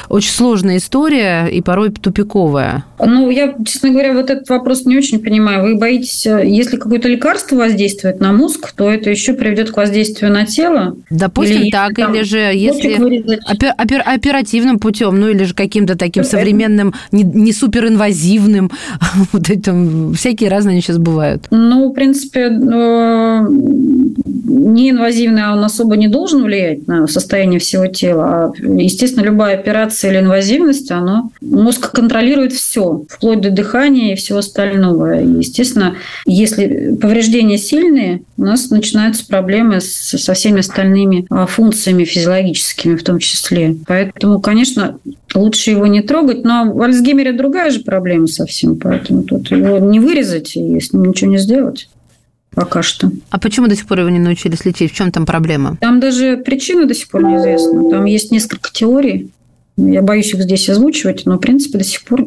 очень 0.09 0.31
сложная 0.31 0.77
история 0.77 1.47
и 1.47 1.61
порой 1.61 1.91
тупиковая. 1.91 2.85
Ну, 2.99 3.29
я, 3.29 3.55
честно 3.65 3.89
говоря, 3.89 4.13
вот 4.13 4.29
этот 4.29 4.49
вопрос 4.49 4.85
не 4.85 4.97
очень 4.97 5.19
понимаю. 5.19 5.63
Вы 5.63 5.77
боитесь, 5.77 6.25
если 6.25 6.77
какое-то 6.77 7.07
лекарство 7.07 7.55
воздействует 7.55 8.19
на 8.19 8.31
мозг, 8.31 8.71
то 8.73 8.89
это 8.89 9.09
еще 9.09 9.33
приведет 9.33 9.71
к 9.71 9.77
воздействию 9.77 10.31
на 10.31 10.45
тело? 10.45 10.95
Допустим, 11.09 11.61
или, 11.61 11.69
так, 11.71 11.95
там, 11.95 12.13
или 12.13 12.23
же 12.23 12.37
если 12.37 12.97
опер, 13.51 13.73
опер, 13.77 14.03
оперативным 14.05 14.79
путем, 14.79 15.19
ну 15.19 15.29
или 15.29 15.43
же 15.43 15.53
каким-то 15.53 15.97
таким 15.97 16.23
современным, 16.23 16.93
не, 17.11 17.23
не 17.23 17.53
суперинвазивным, 17.53 18.71
вот 19.31 19.49
это, 19.49 19.75
всякие 20.15 20.49
разные 20.49 20.73
они 20.73 20.81
сейчас 20.81 20.97
бывают. 20.97 21.47
Ну, 21.51 21.89
в 21.89 21.93
принципе, 21.93 22.41
э, 22.41 23.47
неинвазивный, 24.51 25.43
а 25.43 25.53
он 25.53 25.63
особо 25.63 25.95
не 25.95 26.07
должен 26.07 26.43
влиять 26.43 26.87
на 26.87 27.07
состояние 27.07 27.59
всего 27.59 27.87
тела. 27.87 28.25
А, 28.25 28.53
естественно, 28.61 29.23
любая 29.23 29.57
операция 29.57 30.11
или 30.11 30.19
инвазивность, 30.19 30.91
оно, 30.91 31.31
мозг 31.41 31.91
контролирует 31.91 32.53
все, 32.53 33.03
вплоть 33.09 33.41
до 33.41 33.49
дыхания 33.49 34.13
и 34.13 34.15
всего 34.15 34.39
остального. 34.39 35.21
И, 35.21 35.39
естественно, 35.39 35.95
если 36.25 36.95
повреждения 36.95 37.57
сильные, 37.57 38.21
у 38.37 38.43
нас 38.43 38.69
начинаются 38.69 39.25
проблемы 39.25 39.81
с, 39.81 40.17
со 40.17 40.33
всеми 40.33 40.59
остальными 40.59 41.25
а, 41.29 41.45
функциями 41.45 42.03
физиологическими 42.03 42.95
в 42.95 43.03
том 43.03 43.19
числе. 43.19 43.75
Поэтому, 43.87 44.39
конечно, 44.39 44.97
лучше 45.33 45.71
его 45.71 45.87
не 45.87 46.01
трогать. 46.01 46.43
Но 46.43 46.71
в 46.71 46.81
Альцгеймере 46.81 47.33
другая 47.33 47.71
же 47.71 47.81
проблема 47.81 48.27
совсем, 48.27 48.77
поэтому 48.77 49.23
тут 49.23 49.51
его 49.51 49.77
не 49.79 49.99
вырезать 49.99 50.55
и 50.55 50.79
с 50.79 50.93
ним 50.93 51.05
ничего 51.05 51.31
не 51.31 51.37
сделать 51.37 51.87
пока 52.53 52.81
что. 52.81 53.11
А 53.29 53.39
почему 53.39 53.67
до 53.67 53.75
сих 53.75 53.87
пор 53.87 53.99
его 53.99 54.09
не 54.09 54.19
научились 54.19 54.65
лечить? 54.65 54.91
В 54.91 54.95
чем 54.95 55.11
там 55.11 55.25
проблема? 55.25 55.77
Там 55.81 55.99
даже 55.99 56.37
причина 56.37 56.85
до 56.85 56.93
сих 56.93 57.09
пор 57.09 57.23
неизвестна. 57.23 57.89
Там 57.89 58.05
есть 58.05 58.31
несколько 58.31 58.71
теорий. 58.71 59.29
Я 59.77 60.01
боюсь 60.01 60.33
их 60.33 60.41
здесь 60.41 60.69
озвучивать, 60.69 61.25
но, 61.25 61.37
в 61.37 61.39
принципе, 61.39 61.77
до 61.77 61.83
сих 61.83 62.03
пор 62.03 62.25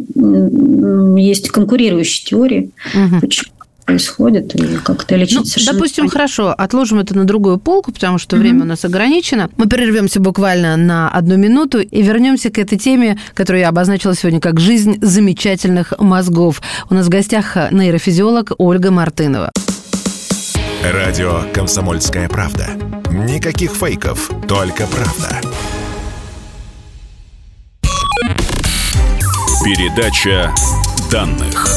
есть 1.18 1.50
конкурирующие 1.50 2.26
теории. 2.26 2.70
Угу. 2.94 3.20
Почему 3.20 3.54
происходит 3.84 4.54
и 4.54 4.76
как 4.82 5.04
это 5.04 5.16
лечить 5.16 5.38
ну, 5.38 5.44
совершенно 5.44 5.76
Допустим, 5.76 6.04
понятно. 6.04 6.18
хорошо, 6.18 6.54
отложим 6.56 6.98
это 7.00 7.14
на 7.16 7.24
другую 7.24 7.58
полку, 7.58 7.92
потому 7.92 8.18
что 8.18 8.36
mm 8.36 8.40
время 8.40 8.62
у 8.62 8.66
нас 8.66 8.84
ограничено. 8.84 9.50
Мы 9.56 9.66
прервемся 9.66 10.20
буквально 10.20 10.76
на 10.76 11.08
одну 11.08 11.36
минуту 11.36 11.80
и 11.80 12.02
вернемся 12.02 12.50
к 12.50 12.58
этой 12.58 12.78
теме, 12.78 13.18
которую 13.34 13.60
я 13.60 13.68
обозначила 13.68 14.14
сегодня 14.14 14.40
как 14.40 14.60
«Жизнь 14.60 14.98
замечательных 15.00 15.92
мозгов». 15.98 16.62
У 16.90 16.94
нас 16.94 17.06
в 17.06 17.08
гостях 17.08 17.56
нейрофизиолог 17.70 18.52
Ольга 18.58 18.90
Мартынова. 18.90 19.52
Радио 20.92 21.50
«Комсомольская 21.54 22.28
правда». 22.28 22.66
Никаких 23.08 23.72
фейков, 23.72 24.30
только 24.46 24.86
правда. 24.86 25.40
Передача 29.64 30.54
данных. 31.10 31.73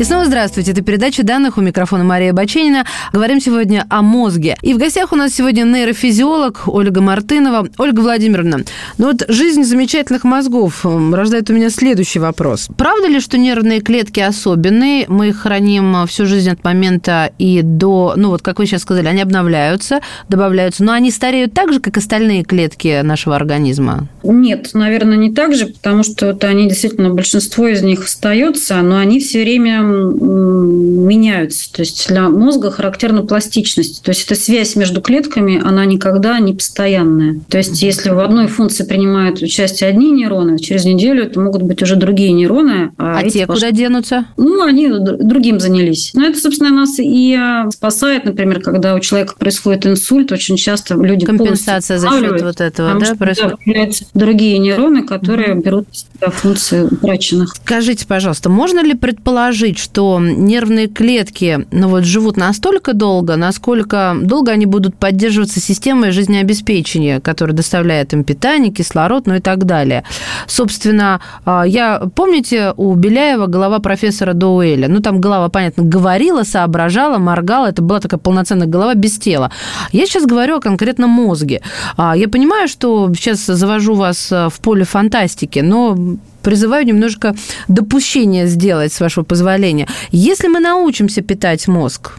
И 0.00 0.04
снова 0.04 0.24
здравствуйте. 0.24 0.72
Это 0.72 0.80
передача 0.80 1.22
данных 1.22 1.58
у 1.58 1.60
микрофона 1.60 2.04
Мария 2.04 2.32
Баченина. 2.32 2.86
Говорим 3.12 3.38
сегодня 3.38 3.84
о 3.90 4.00
мозге. 4.00 4.56
И 4.62 4.72
в 4.72 4.78
гостях 4.78 5.12
у 5.12 5.14
нас 5.14 5.34
сегодня 5.34 5.64
нейрофизиолог 5.64 6.62
Ольга 6.68 7.02
Мартынова. 7.02 7.68
Ольга 7.76 8.00
Владимировна, 8.00 8.60
ну 8.96 9.08
вот 9.08 9.26
жизнь 9.28 9.62
замечательных 9.62 10.24
мозгов 10.24 10.86
рождает 10.86 11.50
у 11.50 11.52
меня 11.52 11.68
следующий 11.68 12.18
вопрос. 12.18 12.68
Правда 12.78 13.08
ли, 13.08 13.20
что 13.20 13.36
нервные 13.36 13.82
клетки 13.82 14.20
особенные? 14.20 15.04
Мы 15.08 15.28
их 15.28 15.40
храним 15.40 16.06
всю 16.06 16.24
жизнь 16.24 16.48
от 16.48 16.64
момента 16.64 17.30
и 17.36 17.60
до... 17.60 18.14
Ну 18.16 18.30
вот, 18.30 18.40
как 18.40 18.58
вы 18.58 18.64
сейчас 18.64 18.80
сказали, 18.80 19.06
они 19.06 19.20
обновляются, 19.20 20.00
добавляются, 20.30 20.82
но 20.82 20.92
они 20.92 21.10
стареют 21.10 21.52
так 21.52 21.74
же, 21.74 21.80
как 21.80 21.98
остальные 21.98 22.44
клетки 22.44 23.02
нашего 23.02 23.36
организма? 23.36 24.08
Нет, 24.22 24.70
наверное, 24.72 25.18
не 25.18 25.30
так 25.30 25.54
же, 25.54 25.66
потому 25.66 26.04
что 26.04 26.28
вот 26.28 26.42
они 26.44 26.70
действительно, 26.70 27.10
большинство 27.10 27.68
из 27.68 27.82
них 27.82 28.02
остается, 28.04 28.80
но 28.80 28.96
они 28.96 29.20
все 29.20 29.42
время 29.42 29.89
меняются. 29.90 31.72
То 31.72 31.80
есть 31.80 32.08
для 32.08 32.28
мозга 32.28 32.70
характерна 32.70 33.22
пластичность. 33.22 34.02
То 34.02 34.10
есть 34.10 34.24
эта 34.26 34.40
связь 34.40 34.76
между 34.76 35.00
клетками, 35.00 35.60
она 35.62 35.84
никогда 35.84 36.38
не 36.38 36.54
постоянная. 36.54 37.40
То 37.48 37.58
есть 37.58 37.82
если 37.82 38.10
в 38.10 38.18
одной 38.18 38.46
функции 38.46 38.84
принимают 38.84 39.42
участие 39.42 39.90
одни 39.90 40.10
нейроны, 40.10 40.58
через 40.58 40.84
неделю 40.84 41.24
это 41.24 41.40
могут 41.40 41.62
быть 41.62 41.82
уже 41.82 41.96
другие 41.96 42.32
нейроны. 42.32 42.92
А, 42.98 43.18
а 43.18 43.28
те 43.28 43.46
куда 43.46 43.70
денутся? 43.70 44.26
Ну, 44.36 44.62
они 44.64 44.88
другим 44.90 45.60
занялись. 45.60 46.12
Но 46.14 46.26
это, 46.26 46.38
собственно, 46.38 46.70
нас 46.70 46.98
и 46.98 47.34
а, 47.34 47.70
спасает, 47.70 48.24
например, 48.24 48.60
когда 48.60 48.94
у 48.94 49.00
человека 49.00 49.34
происходит 49.38 49.86
инсульт, 49.86 50.32
очень 50.32 50.56
часто 50.56 50.94
люди 50.94 51.26
Компенсация 51.26 51.98
за 51.98 52.08
счет 52.08 52.42
вот 52.42 52.60
этого, 52.60 52.98
да, 52.98 53.14
происходит? 53.14 53.56
появляются 53.64 54.04
другие 54.14 54.58
нейроны, 54.58 55.02
которые 55.02 55.54
берут 55.54 55.86
функции 56.20 56.82
утраченных. 56.82 57.54
Скажите, 57.56 58.06
пожалуйста, 58.06 58.48
можно 58.48 58.82
ли 58.82 58.94
предположить, 58.94 59.78
что 59.80 60.20
нервные 60.20 60.86
клетки 60.86 61.66
ну 61.70 61.88
вот, 61.88 62.04
живут 62.04 62.36
настолько 62.36 62.92
долго, 62.92 63.36
насколько 63.36 64.16
долго 64.20 64.52
они 64.52 64.66
будут 64.66 64.96
поддерживаться 64.96 65.60
системой 65.60 66.12
жизнеобеспечения, 66.12 67.20
которая 67.20 67.56
доставляет 67.56 68.12
им 68.12 68.24
питание, 68.24 68.72
кислород, 68.72 69.26
ну 69.26 69.36
и 69.36 69.40
так 69.40 69.64
далее. 69.64 70.04
Собственно, 70.46 71.20
а, 71.44 71.64
я, 71.64 72.00
помните, 72.14 72.74
у 72.76 72.94
Беляева 72.94 73.46
голова 73.46 73.78
профессора 73.78 74.34
Доуэля, 74.34 74.88
ну 74.88 75.00
там 75.00 75.20
голова, 75.20 75.48
понятно, 75.48 75.82
говорила, 75.82 76.42
соображала, 76.42 77.18
моргала, 77.18 77.66
это 77.66 77.82
была 77.82 78.00
такая 78.00 78.20
полноценная 78.20 78.66
голова 78.66 78.94
без 78.94 79.18
тела. 79.18 79.50
Я 79.92 80.06
сейчас 80.06 80.26
говорю 80.26 80.56
о 80.56 80.60
конкретном 80.60 81.10
мозге. 81.10 81.62
А, 81.96 82.16
я 82.16 82.28
понимаю, 82.28 82.68
что 82.68 83.12
сейчас 83.14 83.46
завожу 83.46 83.94
вас 83.94 84.30
в 84.30 84.52
поле 84.62 84.84
фантастики, 84.84 85.60
но 85.60 85.96
призываю 86.42 86.86
немножко 86.86 87.34
допущения 87.68 88.46
сделать, 88.46 88.92
с 88.92 89.00
вашего 89.00 89.24
позволения. 89.24 89.88
Если 90.10 90.48
мы 90.48 90.60
научимся 90.60 91.22
питать 91.22 91.68
мозг 91.68 92.12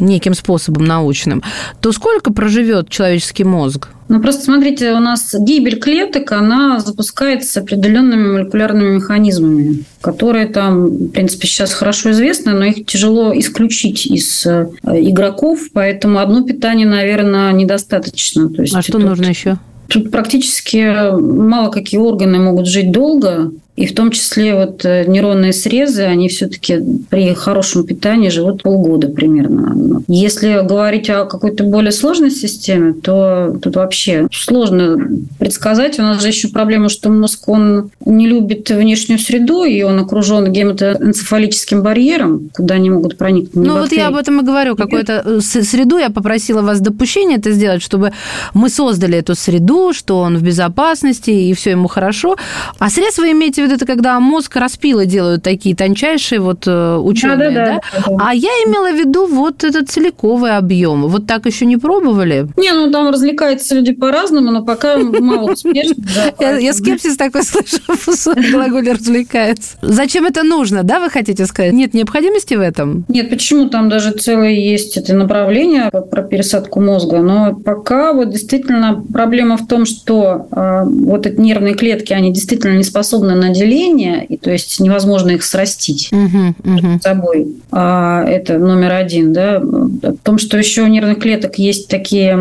неким 0.00 0.34
способом 0.34 0.84
научным, 0.84 1.42
то 1.80 1.92
сколько 1.92 2.32
проживет 2.32 2.88
человеческий 2.88 3.44
мозг? 3.44 3.88
Ну, 4.08 4.20
просто 4.20 4.44
смотрите, 4.44 4.92
у 4.92 4.98
нас 4.98 5.34
гибель 5.38 5.78
клеток, 5.78 6.32
она 6.32 6.80
запускается 6.80 7.60
определенными 7.60 8.32
молекулярными 8.32 8.96
механизмами, 8.96 9.84
которые 10.02 10.46
там, 10.46 10.88
в 10.88 11.08
принципе, 11.12 11.46
сейчас 11.46 11.72
хорошо 11.72 12.10
известны, 12.10 12.52
но 12.52 12.64
их 12.64 12.84
тяжело 12.84 13.32
исключить 13.38 14.04
из 14.06 14.44
э, 14.44 14.68
игроков, 14.82 15.60
поэтому 15.72 16.18
одно 16.18 16.42
питание, 16.42 16.86
наверное, 16.86 17.52
недостаточно. 17.52 18.50
То 18.50 18.62
есть 18.62 18.74
а 18.74 18.82
что 18.82 18.92
тут... 18.92 19.04
нужно 19.04 19.26
еще? 19.26 19.58
Тут 19.92 20.10
практически 20.10 21.12
мало 21.20 21.70
какие 21.70 22.00
органы 22.00 22.38
могут 22.38 22.66
жить 22.66 22.90
долго, 22.90 23.52
и 23.74 23.86
в 23.86 23.94
том 23.94 24.10
числе 24.10 24.54
вот 24.54 24.84
э, 24.84 25.06
нейронные 25.06 25.54
срезы, 25.54 26.02
они 26.02 26.28
все-таки 26.28 26.78
при 27.08 27.32
хорошем 27.32 27.86
питании 27.86 28.28
живут 28.28 28.62
полгода 28.62 29.08
примерно. 29.08 30.02
Если 30.08 30.60
говорить 30.66 31.08
о 31.08 31.24
какой-то 31.24 31.64
более 31.64 31.92
сложной 31.92 32.30
системе, 32.30 32.92
то 32.92 33.56
тут 33.62 33.76
вообще 33.76 34.28
сложно 34.30 34.98
предсказать. 35.38 35.98
У 35.98 36.02
нас 36.02 36.20
же 36.20 36.28
еще 36.28 36.48
проблема, 36.48 36.90
что 36.90 37.08
мозг, 37.08 37.48
он 37.48 37.90
не 38.04 38.28
любит 38.28 38.68
внешнюю 38.68 39.18
среду, 39.18 39.64
и 39.64 39.82
он 39.82 39.98
окружен 39.98 40.52
гематоэнцефалическим 40.52 41.82
барьером, 41.82 42.50
куда 42.52 42.74
они 42.74 42.90
могут 42.90 43.16
проникнуть. 43.16 43.66
Ну 43.66 43.78
вот 43.78 43.92
я 43.92 44.08
об 44.08 44.16
этом 44.16 44.40
и 44.40 44.44
говорю. 44.44 44.76
Какую-то 44.76 45.22
э, 45.24 45.40
среду 45.40 45.96
я 45.96 46.10
попросила 46.10 46.60
вас 46.60 46.80
допущение 46.80 47.38
это 47.38 47.52
сделать, 47.52 47.82
чтобы 47.82 48.12
мы 48.52 48.68
создали 48.68 49.16
эту 49.16 49.34
среду, 49.34 49.94
что 49.94 50.18
он 50.18 50.36
в 50.36 50.42
безопасности, 50.42 51.30
и 51.30 51.54
все 51.54 51.70
ему 51.70 51.88
хорошо. 51.88 52.36
А 52.78 52.90
средства 52.90 53.30
имеете 53.30 53.61
имеете 53.62 53.68
в 53.68 53.70
виду, 53.70 53.74
это 53.74 53.86
когда 53.86 54.20
мозг 54.20 54.56
распилы 54.56 55.06
делают 55.06 55.42
такие 55.42 55.74
тончайшие 55.74 56.40
вот 56.40 56.64
э, 56.66 56.96
ученые, 56.96 57.50
да, 57.50 57.50
да, 57.50 57.66
да? 57.66 58.06
да? 58.06 58.16
А 58.20 58.34
я 58.34 58.50
имела 58.66 58.90
в 58.92 58.98
виду 58.98 59.26
вот 59.26 59.64
этот 59.64 59.90
целиковый 59.90 60.56
объем. 60.56 61.06
Вот 61.06 61.26
так 61.26 61.46
еще 61.46 61.66
не 61.66 61.76
пробовали? 61.76 62.48
Не, 62.56 62.72
ну 62.72 62.90
там 62.90 63.10
развлекаются 63.10 63.74
люди 63.74 63.92
по-разному, 63.92 64.50
но 64.50 64.64
пока 64.64 64.98
мало 64.98 65.52
успешно. 65.52 66.04
Я 66.38 66.72
скепсис 66.72 67.16
такой 67.16 67.42
слышу 67.44 67.80
в 67.86 68.50
глаголе 68.52 68.92
«развлекается». 68.92 69.76
Зачем 69.82 70.26
это 70.26 70.42
нужно, 70.42 70.82
да, 70.82 71.00
вы 71.00 71.10
хотите 71.10 71.46
сказать? 71.46 71.72
Нет 71.72 71.94
необходимости 71.94 72.54
в 72.54 72.60
этом? 72.60 73.04
Нет, 73.08 73.30
почему? 73.30 73.68
Там 73.68 73.88
даже 73.88 74.12
целое 74.12 74.50
есть 74.50 74.96
это 74.96 75.14
направление 75.14 75.90
про 75.90 76.22
пересадку 76.22 76.80
мозга. 76.80 77.18
Но 77.18 77.54
пока 77.54 78.12
вот 78.12 78.30
действительно 78.30 79.04
проблема 79.12 79.56
в 79.56 79.66
том, 79.66 79.84
что 79.86 80.46
э, 80.50 80.84
вот 80.84 81.26
эти 81.26 81.40
нервные 81.40 81.74
клетки, 81.74 82.12
они 82.12 82.32
действительно 82.32 82.76
не 82.76 82.84
способны 82.84 83.34
на 83.34 83.51
деление, 83.52 84.24
и 84.24 84.36
то 84.36 84.50
есть 84.50 84.80
невозможно 84.80 85.30
их 85.30 85.44
срастить 85.44 86.10
угу, 86.12 86.54
угу. 86.64 86.98
с 86.98 87.02
собой. 87.02 87.48
А, 87.70 88.24
это 88.24 88.58
номер 88.58 88.92
один. 88.92 89.32
Да? 89.32 89.60
В 89.60 90.16
том, 90.22 90.38
что 90.38 90.58
еще 90.58 90.82
у 90.82 90.86
нервных 90.86 91.18
клеток 91.18 91.58
есть 91.58 91.88
такие 91.88 92.36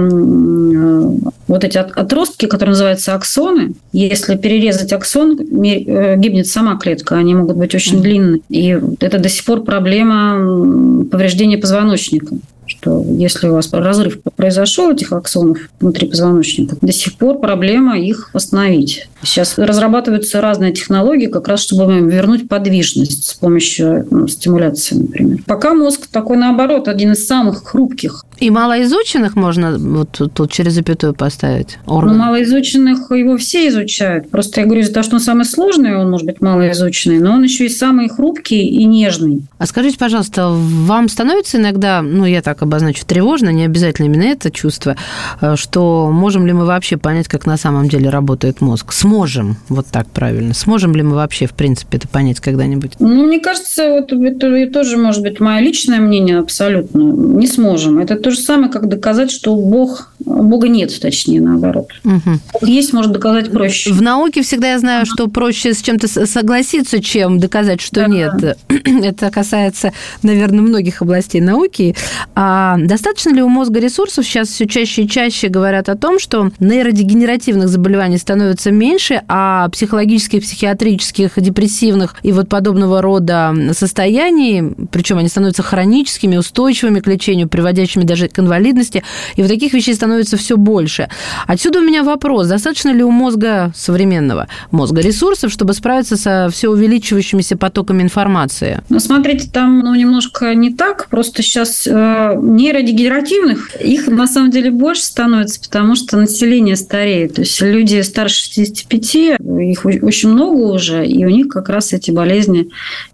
вот 1.48 1.64
эти 1.64 1.78
отростки, 1.78 2.46
которые 2.46 2.72
называются 2.72 3.14
аксоны. 3.14 3.74
Если 3.92 4.36
перерезать 4.38 4.94
аксон, 4.94 5.38
э, 5.40 6.16
гибнет 6.18 6.48
сама 6.48 6.78
клетка. 6.78 7.18
Они 7.18 7.36
могут 7.36 7.58
быть 7.58 7.76
очень 7.76 8.02
длинные. 8.02 8.42
И 8.50 8.80
это 9.00 9.20
до 9.20 9.30
сих 9.30 9.44
пор 9.44 9.64
проблема 9.64 11.06
повреждения 11.12 11.58
позвоночника 11.58 12.36
что 12.72 13.04
если 13.18 13.48
у 13.48 13.54
вас 13.54 13.72
разрыв 13.72 14.20
произошел 14.36 14.92
этих 14.92 15.12
аксонов 15.12 15.58
внутри 15.80 16.08
позвоночника, 16.08 16.78
до 16.82 16.92
сих 16.92 17.14
пор 17.16 17.40
проблема 17.40 18.00
их 18.00 18.30
восстановить. 18.34 19.08
Сейчас 19.24 19.58
разрабатываются 19.58 20.42
разные 20.42 20.74
технологии, 20.74 21.28
как 21.28 21.48
раз 21.48 21.62
чтобы 21.62 22.00
вернуть 22.00 22.50
подвижность 22.50 23.26
с 23.26 23.34
помощью 23.34 24.08
ну, 24.10 24.28
стимуляции, 24.28 24.96
например. 24.96 25.40
Пока 25.46 25.74
мозг 25.74 26.08
такой, 26.08 26.38
наоборот, 26.38 26.88
один 26.88 27.12
из 27.12 27.28
самых 27.28 27.64
хрупких. 27.64 28.26
И 28.40 28.50
малоизученных 28.50 29.36
можно 29.36 29.78
вот 29.78 30.20
тут 30.34 30.52
через 30.52 30.74
запятую 30.74 31.14
поставить? 31.14 31.78
Орган. 31.86 32.18
Ну, 32.18 32.24
малоизученных 32.24 33.12
его 33.12 33.38
все 33.38 33.68
изучают. 33.68 34.32
Просто 34.32 34.62
я 34.62 34.66
говорю, 34.66 34.82
из-за 34.82 34.94
того, 34.94 35.04
что 35.04 35.16
он 35.18 35.22
самый 35.22 35.46
сложный, 35.46 35.96
он 35.96 36.10
может 36.10 36.26
быть 36.26 36.42
малоизученный, 36.42 37.20
но 37.20 37.34
он 37.34 37.44
еще 37.44 37.68
и 37.68 37.70
самый 37.70 38.10
хрупкий 38.10 38.66
и 38.66 38.86
нежный. 38.86 39.44
А 39.60 39.68
скажите, 39.68 40.00
пожалуйста, 40.00 40.50
вам 40.50 41.08
становится 41.08 41.58
иногда, 41.58 42.02
ну, 42.02 42.26
я 42.26 42.42
так 42.42 42.61
обозначу, 42.62 43.06
тревожно, 43.06 43.50
не 43.50 43.66
обязательно 43.66 44.06
именно 44.06 44.24
это 44.24 44.52
чувство, 44.52 44.96
э, 45.42 45.56
что 45.56 46.10
можем 46.12 46.46
ли 46.46 46.54
мы 46.54 46.66
вообще 46.66 46.98
понять, 46.98 47.28
как 47.28 47.46
на 47.46 47.58
самом 47.58 47.90
деле 47.90 48.10
работает 48.10 48.62
мозг? 48.62 48.92
сможем, 49.02 49.58
вот 49.68 49.88
так 49.88 50.08
правильно, 50.08 50.54
сможем 50.54 50.96
ли 50.96 51.02
мы 51.02 51.16
вообще, 51.16 51.48
в 51.48 51.54
принципе, 51.54 51.98
это 51.98 52.08
понять 52.08 52.40
когда-нибудь? 52.40 52.94
Ну, 53.00 53.26
мне 53.26 53.40
кажется, 53.40 53.90
вот 53.90 54.12
это 54.14 54.72
тоже 54.72 54.98
может 54.98 55.24
быть 55.24 55.40
мое 55.40 55.60
личное 55.60 56.00
мнение 56.00 56.38
абсолютно. 56.38 57.02
Не 57.02 57.48
сможем. 57.48 57.98
Это 57.98 58.16
то 58.16 58.32
же 58.32 58.38
самое, 58.38 58.72
как 58.72 58.88
доказать, 58.88 59.32
что 59.32 59.56
Бог, 59.56 60.14
Бога 60.20 60.68
нет, 60.68 60.98
точнее, 61.02 61.42
наоборот. 61.42 61.88
Угу. 62.04 62.40
Бог 62.54 62.68
есть, 62.68 62.94
может 62.94 63.12
доказать 63.12 63.52
проще. 63.52 63.92
В 63.92 64.02
науке 64.02 64.44
всегда 64.44 64.74
я 64.74 64.80
знаю, 64.80 65.06
что 65.06 65.28
проще 65.28 65.74
с 65.74 65.82
чем-то 65.82 66.08
согласиться, 66.28 67.02
чем 67.02 67.40
доказать, 67.40 67.82
что 67.82 68.02
да. 68.02 68.08
нет. 68.08 68.58
Это 69.04 69.32
касается, 69.32 69.94
наверное, 70.22 70.62
многих 70.62 71.02
областей 71.02 71.42
науки. 71.42 71.96
А 72.44 72.76
достаточно 72.80 73.30
ли 73.30 73.44
у 73.44 73.48
мозга 73.48 73.80
ресурсов? 73.80 74.26
Сейчас 74.26 74.50
все 74.50 74.66
чаще 74.66 75.04
и 75.04 75.08
чаще 75.08 75.48
говорят 75.48 75.90
о 75.90 75.96
том, 75.96 76.18
что 76.18 76.50
нейродегенеративных 76.60 77.68
заболеваний 77.68 78.18
становится 78.18 78.72
меньше, 78.72 79.22
а 79.28 79.70
психологических, 79.70 80.42
психиатрических, 80.42 81.34
депрессивных 81.40 82.16
и 82.24 82.32
вот 82.32 82.50
подобного 82.50 83.04
рода 83.04 83.54
состояний, 83.74 84.74
причем 84.92 85.20
они 85.20 85.28
становятся 85.28 85.62
хроническими, 85.62 86.36
устойчивыми 86.36 87.00
к 87.02 87.06
лечению, 87.06 87.48
приводящими 87.48 88.06
даже 88.06 88.28
к 88.28 88.40
инвалидности, 88.40 89.04
и 89.36 89.44
вот 89.44 89.50
таких 89.50 89.74
вещей 89.74 89.94
становится 89.94 90.36
все 90.36 90.58
больше. 90.58 91.10
Отсюда 91.46 91.78
у 91.78 91.84
меня 91.84 92.02
вопрос, 92.02 92.48
достаточно 92.48 92.90
ли 92.90 93.04
у 93.04 93.12
мозга 93.12 93.72
современного 93.76 94.48
мозга 94.72 95.02
ресурсов, 95.02 95.52
чтобы 95.52 95.76
справиться 95.76 96.18
со 96.18 96.50
все 96.52 96.70
увеличивающимися 96.70 97.56
потоками 97.56 98.02
информации? 98.02 98.82
Ну, 98.90 99.00
смотрите, 99.00 99.48
там 99.48 99.82
ну, 99.82 99.94
немножко 99.94 100.56
не 100.56 100.74
так, 100.74 101.08
просто 101.08 101.44
сейчас 101.44 101.86
э, 101.86 102.31
нейродегенеративных, 102.36 103.76
их 103.82 104.08
на 104.08 104.28
самом 104.28 104.52
деле 104.52 104.72
больше 104.72 105.04
становится, 105.04 105.60
потому 105.62 105.96
что 105.96 106.18
население 106.18 106.76
стареет, 106.76 107.36
то 107.36 107.42
есть 107.42 107.60
люди 107.62 108.02
старше 108.02 108.44
65 108.44 108.92
25, 108.92 109.40
их 109.62 109.86
очень 109.86 110.30
много 110.30 110.58
уже, 110.74 111.06
и 111.06 111.26
у 111.26 111.30
них 111.30 111.48
как 111.48 111.70
раз 111.70 111.94
эти 111.94 112.12
болезни 112.12 112.70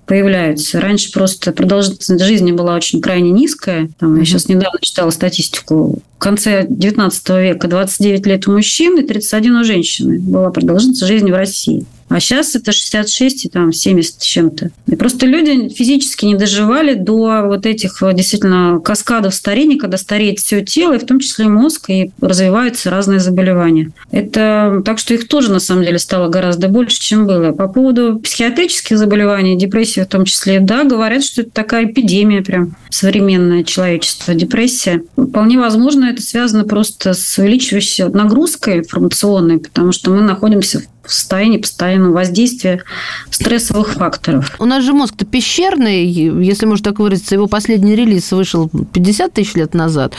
появляются. 0.05 0.79
Раньше 0.79 1.11
просто 1.11 1.51
продолжительность 1.51 2.23
жизни 2.23 2.51
была 2.51 2.75
очень 2.75 3.01
крайне 3.01 3.31
низкая. 3.31 3.89
Там, 3.99 4.17
я 4.17 4.25
сейчас 4.25 4.47
недавно 4.47 4.79
читала 4.81 5.09
статистику. 5.09 5.99
В 6.15 6.19
конце 6.19 6.65
19 6.67 7.29
века 7.29 7.67
29 7.67 8.25
лет 8.25 8.47
у 8.47 8.51
мужчин 8.51 8.97
и 8.97 9.05
31 9.05 9.55
у 9.55 9.63
женщины 9.63 10.19
была 10.19 10.49
продолжительность 10.49 11.05
жизни 11.05 11.31
в 11.31 11.35
России. 11.35 11.85
А 12.09 12.19
сейчас 12.19 12.55
это 12.55 12.71
66 12.71 13.45
и 13.45 13.49
там 13.49 13.73
70 13.73 14.21
с 14.21 14.25
чем-то. 14.25 14.71
И 14.87 14.95
просто 14.95 15.25
люди 15.25 15.69
физически 15.69 16.25
не 16.25 16.35
доживали 16.35 16.93
до 16.93 17.43
вот 17.45 17.65
этих 17.65 18.01
действительно 18.13 18.79
каскадов 18.83 19.33
старения, 19.33 19.77
когда 19.77 19.97
стареет 19.97 20.39
все 20.39 20.63
тело, 20.63 20.93
и 20.93 20.99
в 20.99 21.05
том 21.05 21.19
числе 21.19 21.47
мозг, 21.47 21.89
и 21.89 22.11
развиваются 22.21 22.89
разные 22.89 23.19
заболевания. 23.19 23.91
Это 24.11 24.81
так 24.85 24.99
что 24.99 25.13
их 25.13 25.27
тоже 25.27 25.51
на 25.51 25.59
самом 25.59 25.83
деле 25.83 25.99
стало 25.99 26.29
гораздо 26.29 26.69
больше, 26.69 26.99
чем 26.99 27.27
было. 27.27 27.51
По 27.51 27.67
поводу 27.67 28.19
психиатрических 28.19 28.97
заболеваний, 28.97 29.57
депрессии 29.57 30.01
в 30.01 30.07
том 30.07 30.25
числе, 30.25 30.59
да, 30.59 30.83
говорят, 30.83 31.23
что 31.23 31.41
это 31.41 31.51
такая 31.51 31.85
эпидемия 31.85 32.41
прям 32.41 32.75
современное 32.89 33.63
человечество, 33.63 34.33
депрессия. 34.33 35.03
Вполне 35.15 35.59
возможно, 35.59 36.05
это 36.05 36.21
связано 36.21 36.63
просто 36.63 37.13
с 37.13 37.37
увеличивающейся 37.37 38.09
нагрузкой 38.09 38.79
информационной, 38.79 39.59
потому 39.59 39.91
что 39.91 40.11
мы 40.11 40.21
находимся 40.21 40.79
в 40.79 40.96
состоянии 41.11 41.57
постоянного 41.57 42.13
воздействия 42.13 42.83
стрессовых 43.31 43.93
факторов. 43.93 44.55
У 44.59 44.65
нас 44.65 44.83
же 44.83 44.93
мозг-то 44.93 45.25
пещерный, 45.25 46.05
если 46.05 46.65
можно 46.65 46.83
так 46.83 46.99
выразиться. 46.99 47.35
Его 47.35 47.47
последний 47.47 47.95
релиз 47.95 48.31
вышел 48.31 48.69
50 48.69 49.33
тысяч 49.33 49.55
лет 49.55 49.73
назад. 49.73 50.13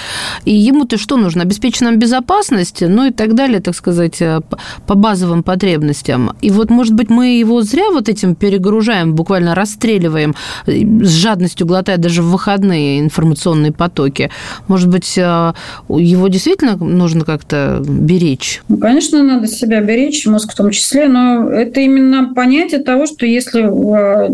И 0.44 0.54
ему-то 0.54 0.98
что 0.98 1.16
нужно? 1.16 1.42
Обеспечить 1.42 1.82
нам 1.82 1.98
безопасность, 1.98 2.80
ну 2.80 3.06
и 3.06 3.12
так 3.12 3.34
далее, 3.34 3.60
так 3.60 3.74
сказать, 3.74 4.20
э, 4.20 4.40
по 4.86 4.94
базовым 4.94 5.42
потребностям. 5.42 6.36
И 6.40 6.50
вот, 6.50 6.70
может 6.70 6.94
быть, 6.94 7.10
мы 7.10 7.38
его 7.38 7.62
зря 7.62 7.90
вот 7.90 8.08
этим 8.08 8.34
перегружаем, 8.34 9.14
буквально 9.14 9.54
расстреливаем, 9.54 10.34
э, 10.66 10.80
с 11.04 11.10
жадностью 11.10 11.66
глотая 11.66 11.98
даже 11.98 12.22
в 12.22 12.30
выходные 12.30 13.00
информационные 13.00 13.72
потоки. 13.72 14.30
Может 14.68 14.88
быть, 14.88 15.18
э, 15.18 15.52
его 15.88 16.28
действительно 16.28 16.76
нужно 16.76 17.24
как-то 17.24 17.82
беречь? 17.86 18.62
Ну, 18.68 18.78
конечно, 18.78 19.22
надо 19.22 19.46
себя 19.48 19.80
беречь, 19.80 20.26
мозг 20.26 20.52
в 20.52 20.56
том 20.56 20.70
числе 20.70 20.77
числе, 20.78 21.08
но 21.08 21.50
это 21.50 21.80
именно 21.80 22.32
понятие 22.34 22.80
того, 22.80 23.06
что 23.06 23.26
если 23.26 23.62
э, 23.62 24.28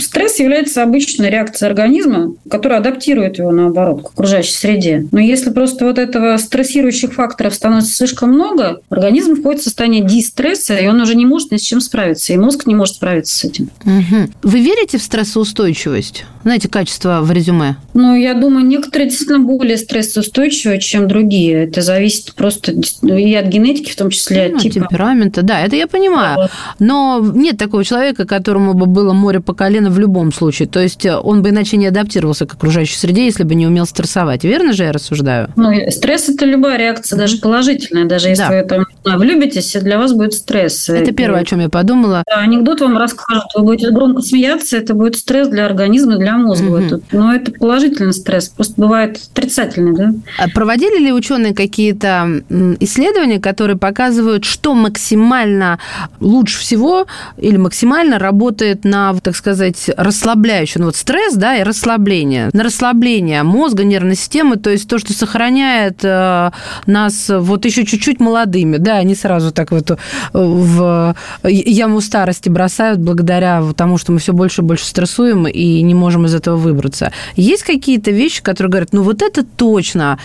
стресс 0.00 0.38
является 0.38 0.82
обычной 0.82 1.30
реакцией 1.30 1.68
организма, 1.68 2.34
которая 2.50 2.80
адаптирует 2.80 3.38
его, 3.38 3.50
наоборот, 3.50 4.02
к 4.02 4.12
окружающей 4.12 4.52
среде. 4.52 5.06
Но 5.12 5.20
если 5.20 5.50
просто 5.50 5.84
вот 5.86 5.98
этого 5.98 6.36
стрессирующих 6.36 7.12
факторов 7.14 7.54
становится 7.54 7.94
слишком 7.94 8.32
много, 8.32 8.80
организм 8.88 9.36
входит 9.36 9.60
в 9.60 9.64
состояние 9.64 10.04
дистресса, 10.04 10.76
и 10.76 10.86
он 10.86 11.00
уже 11.00 11.14
не 11.14 11.26
может 11.26 11.50
ни 11.50 11.56
с 11.56 11.62
чем 11.62 11.80
справиться, 11.80 12.32
и 12.32 12.36
мозг 12.36 12.66
не 12.66 12.74
может 12.74 12.96
справиться 12.96 13.36
с 13.36 13.44
этим. 13.44 13.70
Угу. 13.84 14.30
Вы 14.42 14.60
верите 14.60 14.98
в 14.98 15.02
стрессоустойчивость? 15.02 16.24
Знаете, 16.42 16.68
качество 16.68 17.20
в 17.20 17.30
резюме? 17.32 17.76
Ну, 17.92 18.14
я 18.14 18.34
думаю, 18.34 18.64
некоторые 18.64 19.08
действительно 19.08 19.40
более 19.40 19.76
стрессоустойчивые, 19.76 20.80
чем 20.80 21.06
другие. 21.06 21.64
Это 21.64 21.82
зависит 21.82 22.34
просто 22.34 22.72
и 22.72 23.34
от 23.34 23.46
генетики, 23.46 23.92
в 23.92 23.96
том 23.96 24.10
числе 24.10 24.48
ну, 24.48 24.56
от 24.56 24.62
типа. 24.62 24.74
темперамента. 24.74 25.42
Да, 25.42 25.60
это 25.60 25.76
я 25.76 25.86
понимаю. 25.86 26.48
Но 26.78 27.20
нет 27.34 27.58
такого 27.58 27.84
человека, 27.84 28.24
которому 28.24 28.74
бы 28.74 28.86
было 28.86 29.12
море 29.12 29.40
по 29.40 29.52
колено 29.52 29.89
в 29.90 29.98
любом 29.98 30.32
случае. 30.32 30.68
То 30.68 30.80
есть 30.80 31.04
э, 31.04 31.16
он 31.16 31.42
бы 31.42 31.50
иначе 31.50 31.76
не 31.76 31.86
адаптировался 31.86 32.46
к 32.46 32.54
окружающей 32.54 32.96
среде, 32.96 33.24
если 33.24 33.44
бы 33.44 33.54
не 33.54 33.66
умел 33.66 33.86
стрессовать. 33.86 34.44
Верно 34.44 34.72
же 34.72 34.84
я 34.84 34.92
рассуждаю? 34.92 35.50
Ну, 35.56 35.72
стресс– 35.90 36.28
это 36.28 36.44
любая 36.44 36.78
реакция, 36.78 37.16
даже 37.16 37.38
положительная. 37.38 38.04
Даже 38.06 38.28
если 38.28 38.42
да. 38.42 38.50
вы 38.50 38.62
там 38.62 38.86
влюбитесь, 39.18 39.72
для 39.80 39.98
вас 39.98 40.12
будет 40.12 40.34
стресс. 40.34 40.88
Это 40.88 41.12
первое, 41.12 41.40
о 41.40 41.44
чем 41.44 41.60
я 41.60 41.68
подумала. 41.68 42.24
Да, 42.26 42.38
анекдот 42.40 42.80
вам 42.80 42.96
расскажут, 42.96 43.44
вы 43.54 43.64
будете 43.64 43.90
громко 43.90 44.22
смеяться, 44.22 44.76
это 44.76 44.94
будет 44.94 45.16
стресс 45.16 45.48
для 45.48 45.66
организма, 45.66 46.16
для 46.16 46.36
мозга. 46.36 46.70
Угу. 46.70 47.02
Но 47.12 47.34
это 47.34 47.52
положительный 47.52 48.12
стресс, 48.12 48.48
просто 48.48 48.74
бывает 48.76 49.20
отрицательный, 49.32 49.96
да? 49.96 50.12
А 50.38 50.48
проводили 50.48 50.98
ли 50.98 51.12
ученые 51.12 51.54
какие-то 51.54 52.42
исследования, 52.80 53.40
которые 53.40 53.76
показывают, 53.76 54.44
что 54.44 54.74
максимально 54.74 55.78
лучше 56.20 56.58
всего 56.60 57.06
или 57.38 57.56
максимально 57.56 58.18
работает 58.18 58.84
на, 58.84 59.14
так 59.14 59.36
сказать, 59.36 59.79
расслабляющий, 59.96 60.80
ну 60.80 60.86
вот 60.86 60.96
стресс, 60.96 61.34
да, 61.34 61.56
и 61.56 61.62
расслабление, 61.62 62.50
на 62.52 62.64
расслабление 62.64 63.42
мозга, 63.42 63.84
нервной 63.84 64.16
системы, 64.16 64.56
то 64.56 64.70
есть 64.70 64.88
то, 64.88 64.98
что 64.98 65.12
сохраняет 65.12 66.00
э, 66.02 66.50
нас 66.86 67.30
вот 67.30 67.64
еще 67.64 67.84
чуть-чуть 67.84 68.20
молодыми, 68.20 68.76
да, 68.76 68.96
они 68.96 69.14
сразу 69.14 69.52
так 69.52 69.70
в 69.70 69.74
эту 69.74 69.98
в 70.32 71.14
яму 71.44 72.00
старости 72.00 72.48
бросают 72.48 73.00
благодаря 73.00 73.62
тому, 73.76 73.98
что 73.98 74.12
мы 74.12 74.18
все 74.18 74.32
больше 74.32 74.62
и 74.62 74.64
больше 74.64 74.84
стрессуем 74.84 75.46
и 75.46 75.82
не 75.82 75.94
можем 75.94 76.26
из 76.26 76.34
этого 76.34 76.56
выбраться. 76.56 77.12
Есть 77.36 77.62
какие-то 77.62 78.10
вещи, 78.10 78.42
которые 78.42 78.70
говорят, 78.70 78.92
ну 78.92 79.02
вот 79.02 79.22
это 79.22 79.44
точно 79.44 80.18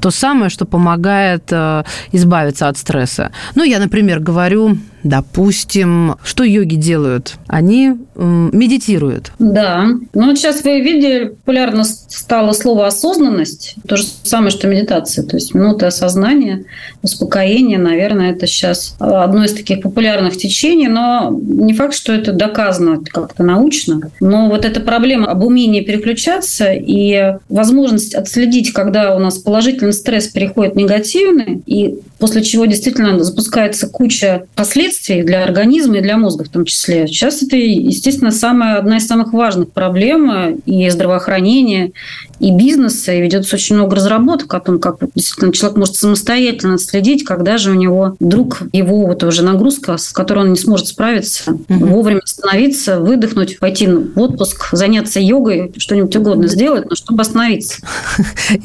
то 0.00 0.10
самое, 0.10 0.50
что 0.50 0.64
помогает 0.64 1.44
э, 1.50 1.84
избавиться 2.12 2.68
от 2.68 2.78
стресса. 2.78 3.32
Ну, 3.54 3.64
я, 3.64 3.78
например, 3.78 4.20
говорю, 4.20 4.78
Допустим, 5.04 6.16
что 6.22 6.44
йоги 6.44 6.76
делают? 6.76 7.34
Они 7.46 7.92
медитируют. 8.14 9.32
Да. 9.38 9.86
Ну, 10.12 10.26
вот 10.26 10.38
сейчас 10.38 10.62
вы 10.64 10.80
видели, 10.80 11.28
популярно 11.28 11.84
стало 11.84 12.52
слово 12.52 12.86
осознанность. 12.86 13.76
То 13.88 13.96
же 13.96 14.04
самое, 14.22 14.50
что 14.50 14.68
медитация. 14.68 15.24
То 15.24 15.36
есть 15.36 15.54
минута 15.54 15.86
осознания, 15.86 16.64
успокоения, 17.02 17.78
наверное, 17.78 18.32
это 18.32 18.46
сейчас 18.46 18.96
одно 18.98 19.44
из 19.44 19.54
таких 19.54 19.80
популярных 19.80 20.36
течений, 20.36 20.88
но 20.88 21.30
не 21.42 21.72
факт, 21.74 21.94
что 21.94 22.12
это 22.12 22.32
доказано 22.32 23.02
как-то 23.04 23.42
научно. 23.42 24.10
Но 24.20 24.48
вот 24.48 24.64
эта 24.64 24.80
проблема 24.80 25.26
об 25.30 25.44
умении 25.44 25.80
переключаться 25.80 26.72
и 26.72 27.36
возможность 27.48 28.14
отследить, 28.14 28.72
когда 28.72 29.16
у 29.16 29.18
нас 29.18 29.38
положительный 29.38 29.94
стресс 29.94 30.28
переходит 30.28 30.74
в 30.74 30.76
негативный, 30.76 31.62
и 31.66 31.98
после 32.18 32.42
чего 32.42 32.66
действительно 32.66 33.22
запускается 33.24 33.88
куча 33.88 34.44
последствий, 34.54 34.91
последствий 34.92 35.22
для 35.22 35.44
организма 35.44 35.98
и 35.98 36.00
для 36.00 36.16
мозга 36.16 36.44
в 36.44 36.48
том 36.48 36.64
числе. 36.64 37.06
Сейчас 37.06 37.42
это, 37.42 37.56
естественно, 37.56 38.30
самая, 38.30 38.78
одна 38.78 38.98
из 38.98 39.06
самых 39.06 39.32
важных 39.32 39.70
проблем 39.70 40.60
и 40.66 40.90
здравоохранения, 40.90 41.92
и 42.42 42.50
бизнеса, 42.50 43.12
и 43.12 43.20
ведется 43.20 43.54
очень 43.54 43.76
много 43.76 43.96
разработок 43.96 44.52
о 44.52 44.60
том, 44.60 44.80
как 44.80 44.96
действительно 45.14 45.52
человек 45.52 45.78
может 45.78 45.94
самостоятельно 45.94 46.76
следить, 46.76 47.24
когда 47.24 47.56
же 47.56 47.70
у 47.70 47.74
него 47.74 48.16
вдруг 48.18 48.62
его 48.72 49.06
вот 49.06 49.22
уже 49.22 49.44
нагрузка, 49.44 49.96
с 49.96 50.08
которой 50.08 50.40
он 50.40 50.50
не 50.50 50.58
сможет 50.58 50.88
справиться, 50.88 51.52
угу. 51.52 51.62
вовремя 51.68 52.20
остановиться, 52.22 52.98
выдохнуть, 52.98 53.60
пойти 53.60 53.86
в 53.86 54.18
отпуск, 54.18 54.70
заняться 54.72 55.20
йогой, 55.20 55.72
что-нибудь 55.78 56.14
угодно 56.16 56.48
сделать, 56.48 56.90
но 56.90 56.96
чтобы 56.96 57.22
остановиться. 57.22 57.76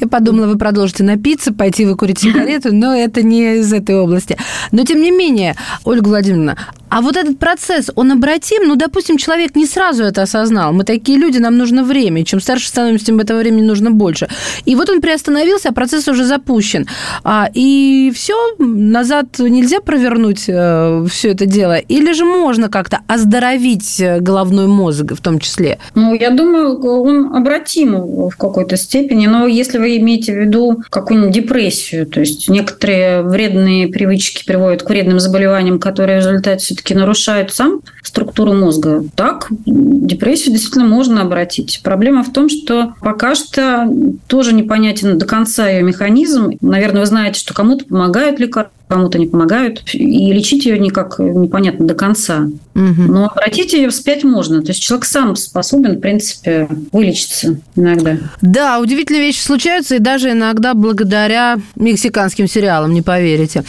Я 0.00 0.08
подумала, 0.08 0.46
вы 0.46 0.58
продолжите 0.58 1.04
напиться, 1.04 1.52
пойти 1.52 1.84
выкурить 1.84 2.18
сигарету, 2.18 2.74
но 2.74 2.94
это 2.94 3.22
не 3.22 3.58
из 3.58 3.72
этой 3.72 3.94
области. 3.94 4.36
Но, 4.72 4.84
тем 4.84 5.00
не 5.00 5.12
менее, 5.12 5.54
Ольга 5.84 6.08
Владимировна, 6.18 6.56
а 6.90 7.00
вот 7.00 7.16
этот 7.16 7.38
процесс, 7.38 7.90
он 7.94 8.12
обратим? 8.12 8.66
Ну, 8.66 8.76
допустим, 8.76 9.16
человек 9.16 9.56
не 9.56 9.66
сразу 9.66 10.04
это 10.04 10.22
осознал. 10.22 10.72
Мы 10.72 10.84
такие 10.84 11.18
люди, 11.18 11.38
нам 11.38 11.56
нужно 11.56 11.84
время. 11.84 12.24
Чем 12.24 12.40
старше 12.40 12.68
становимся, 12.68 13.06
тем 13.06 13.20
этого 13.20 13.38
времени 13.38 13.62
нужно 13.62 13.90
больше. 13.90 14.28
И 14.64 14.74
вот 14.74 14.88
он 14.88 15.00
приостановился, 15.00 15.70
а 15.70 15.72
процесс 15.72 16.08
уже 16.08 16.24
запущен. 16.24 16.86
А, 17.24 17.48
и 17.52 18.12
все, 18.14 18.34
назад 18.58 19.38
нельзя 19.38 19.80
провернуть 19.80 20.44
э, 20.48 21.06
все 21.10 21.30
это 21.30 21.46
дело? 21.46 21.76
Или 21.78 22.12
же 22.12 22.24
можно 22.24 22.68
как-то 22.68 23.00
оздоровить 23.06 24.00
э, 24.00 24.20
головной 24.20 24.66
мозг 24.66 25.12
в 25.12 25.20
том 25.20 25.38
числе? 25.38 25.78
Ну, 25.94 26.14
я 26.14 26.30
думаю, 26.30 26.78
он 26.80 27.36
обратим 27.36 28.28
в 28.28 28.36
какой-то 28.36 28.76
степени. 28.76 29.26
Но 29.26 29.46
если 29.46 29.78
вы 29.78 29.96
имеете 29.98 30.32
в 30.32 30.36
виду 30.36 30.82
какую-нибудь 30.90 31.34
депрессию, 31.34 32.06
то 32.06 32.20
есть 32.20 32.48
некоторые 32.48 33.22
вредные 33.22 33.88
привычки 33.88 34.44
приводят 34.44 34.82
к 34.82 34.88
вредным 34.88 35.20
заболеваниям, 35.20 35.78
которые 35.78 36.20
в 36.20 36.26
результате 36.26 36.74
все-таки 36.78 36.94
нарушают 36.94 37.52
сам 37.52 37.80
структуру 38.02 38.52
мозга, 38.52 39.02
так, 39.16 39.48
депрессию 39.50 40.52
действительно 40.52 40.86
можно 40.86 41.22
обратить. 41.22 41.80
Проблема 41.82 42.22
в 42.22 42.32
том, 42.32 42.48
что 42.48 42.94
пока 43.00 43.34
что 43.34 43.92
тоже 44.28 44.54
непонятен 44.54 45.18
до 45.18 45.26
конца 45.26 45.68
ее 45.68 45.82
механизм. 45.82 46.52
Наверное, 46.60 47.00
вы 47.00 47.06
знаете, 47.06 47.40
что 47.40 47.52
кому-то 47.52 47.84
помогают 47.84 48.38
лекарства, 48.38 48.77
кому-то 48.88 49.18
не 49.18 49.26
помогают, 49.26 49.82
и 49.92 50.32
лечить 50.32 50.64
ее 50.64 50.78
никак 50.78 51.18
непонятно 51.18 51.86
до 51.86 51.94
конца. 51.94 52.48
Угу. 52.74 53.02
Но 53.12 53.26
обратить 53.26 53.72
ее 53.72 53.90
вспять 53.90 54.24
можно. 54.24 54.62
То 54.62 54.68
есть 54.68 54.82
человек 54.82 55.04
сам 55.04 55.36
способен, 55.36 55.96
в 55.96 56.00
принципе, 56.00 56.68
вылечиться 56.92 57.58
иногда. 57.76 58.16
Да, 58.40 58.78
удивительные 58.80 59.22
вещи 59.22 59.40
случаются, 59.40 59.96
и 59.96 59.98
даже 59.98 60.30
иногда 60.30 60.74
благодаря 60.74 61.58
мексиканским 61.76 62.48
сериалам, 62.48 62.94
не 62.94 63.02
поверите, 63.02 63.64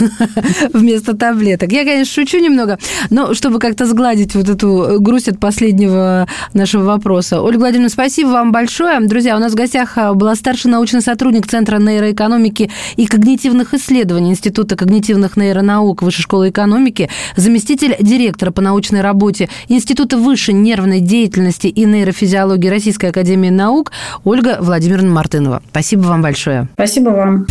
вместо 0.72 1.16
таблеток. 1.16 1.72
Я, 1.72 1.84
конечно, 1.84 2.12
шучу 2.12 2.38
немного, 2.38 2.78
но 3.10 3.34
чтобы 3.34 3.58
как-то 3.58 3.86
сгладить 3.86 4.34
вот 4.34 4.48
эту 4.48 4.96
грусть 5.00 5.28
от 5.28 5.40
последнего 5.40 6.28
нашего 6.52 6.84
вопроса. 6.84 7.40
Ольга 7.40 7.60
Владимировна, 7.60 7.88
спасибо 7.90 8.28
вам 8.28 8.52
большое. 8.52 9.00
Друзья, 9.00 9.36
у 9.36 9.40
нас 9.40 9.52
в 9.52 9.56
гостях 9.56 9.96
была 10.14 10.34
старший 10.34 10.70
научный 10.70 11.00
сотрудник 11.00 11.46
Центра 11.46 11.78
нейроэкономики 11.78 12.70
и 12.96 13.06
когнитивных 13.06 13.74
исследований 13.74 14.34
Института 14.44 14.76
когнитивных 14.76 15.38
нейронаук 15.38 16.02
Высшей 16.02 16.22
школы 16.22 16.50
экономики, 16.50 17.08
заместитель 17.34 17.96
директора 17.98 18.50
по 18.50 18.60
научной 18.60 19.00
работе 19.00 19.48
Института 19.68 20.18
высшей 20.18 20.52
нервной 20.52 21.00
деятельности 21.00 21.66
и 21.68 21.86
нейрофизиологии 21.86 22.68
Российской 22.68 23.06
академии 23.06 23.48
наук 23.48 23.90
Ольга 24.22 24.58
Владимировна 24.60 25.12
Мартынова. 25.12 25.62
Спасибо 25.70 26.02
вам 26.02 26.20
большое. 26.20 26.68
Спасибо 26.74 27.08
вам. 27.08 27.46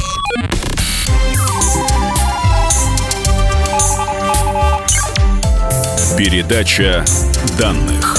Передача 6.15 7.03
данных. 7.57 8.12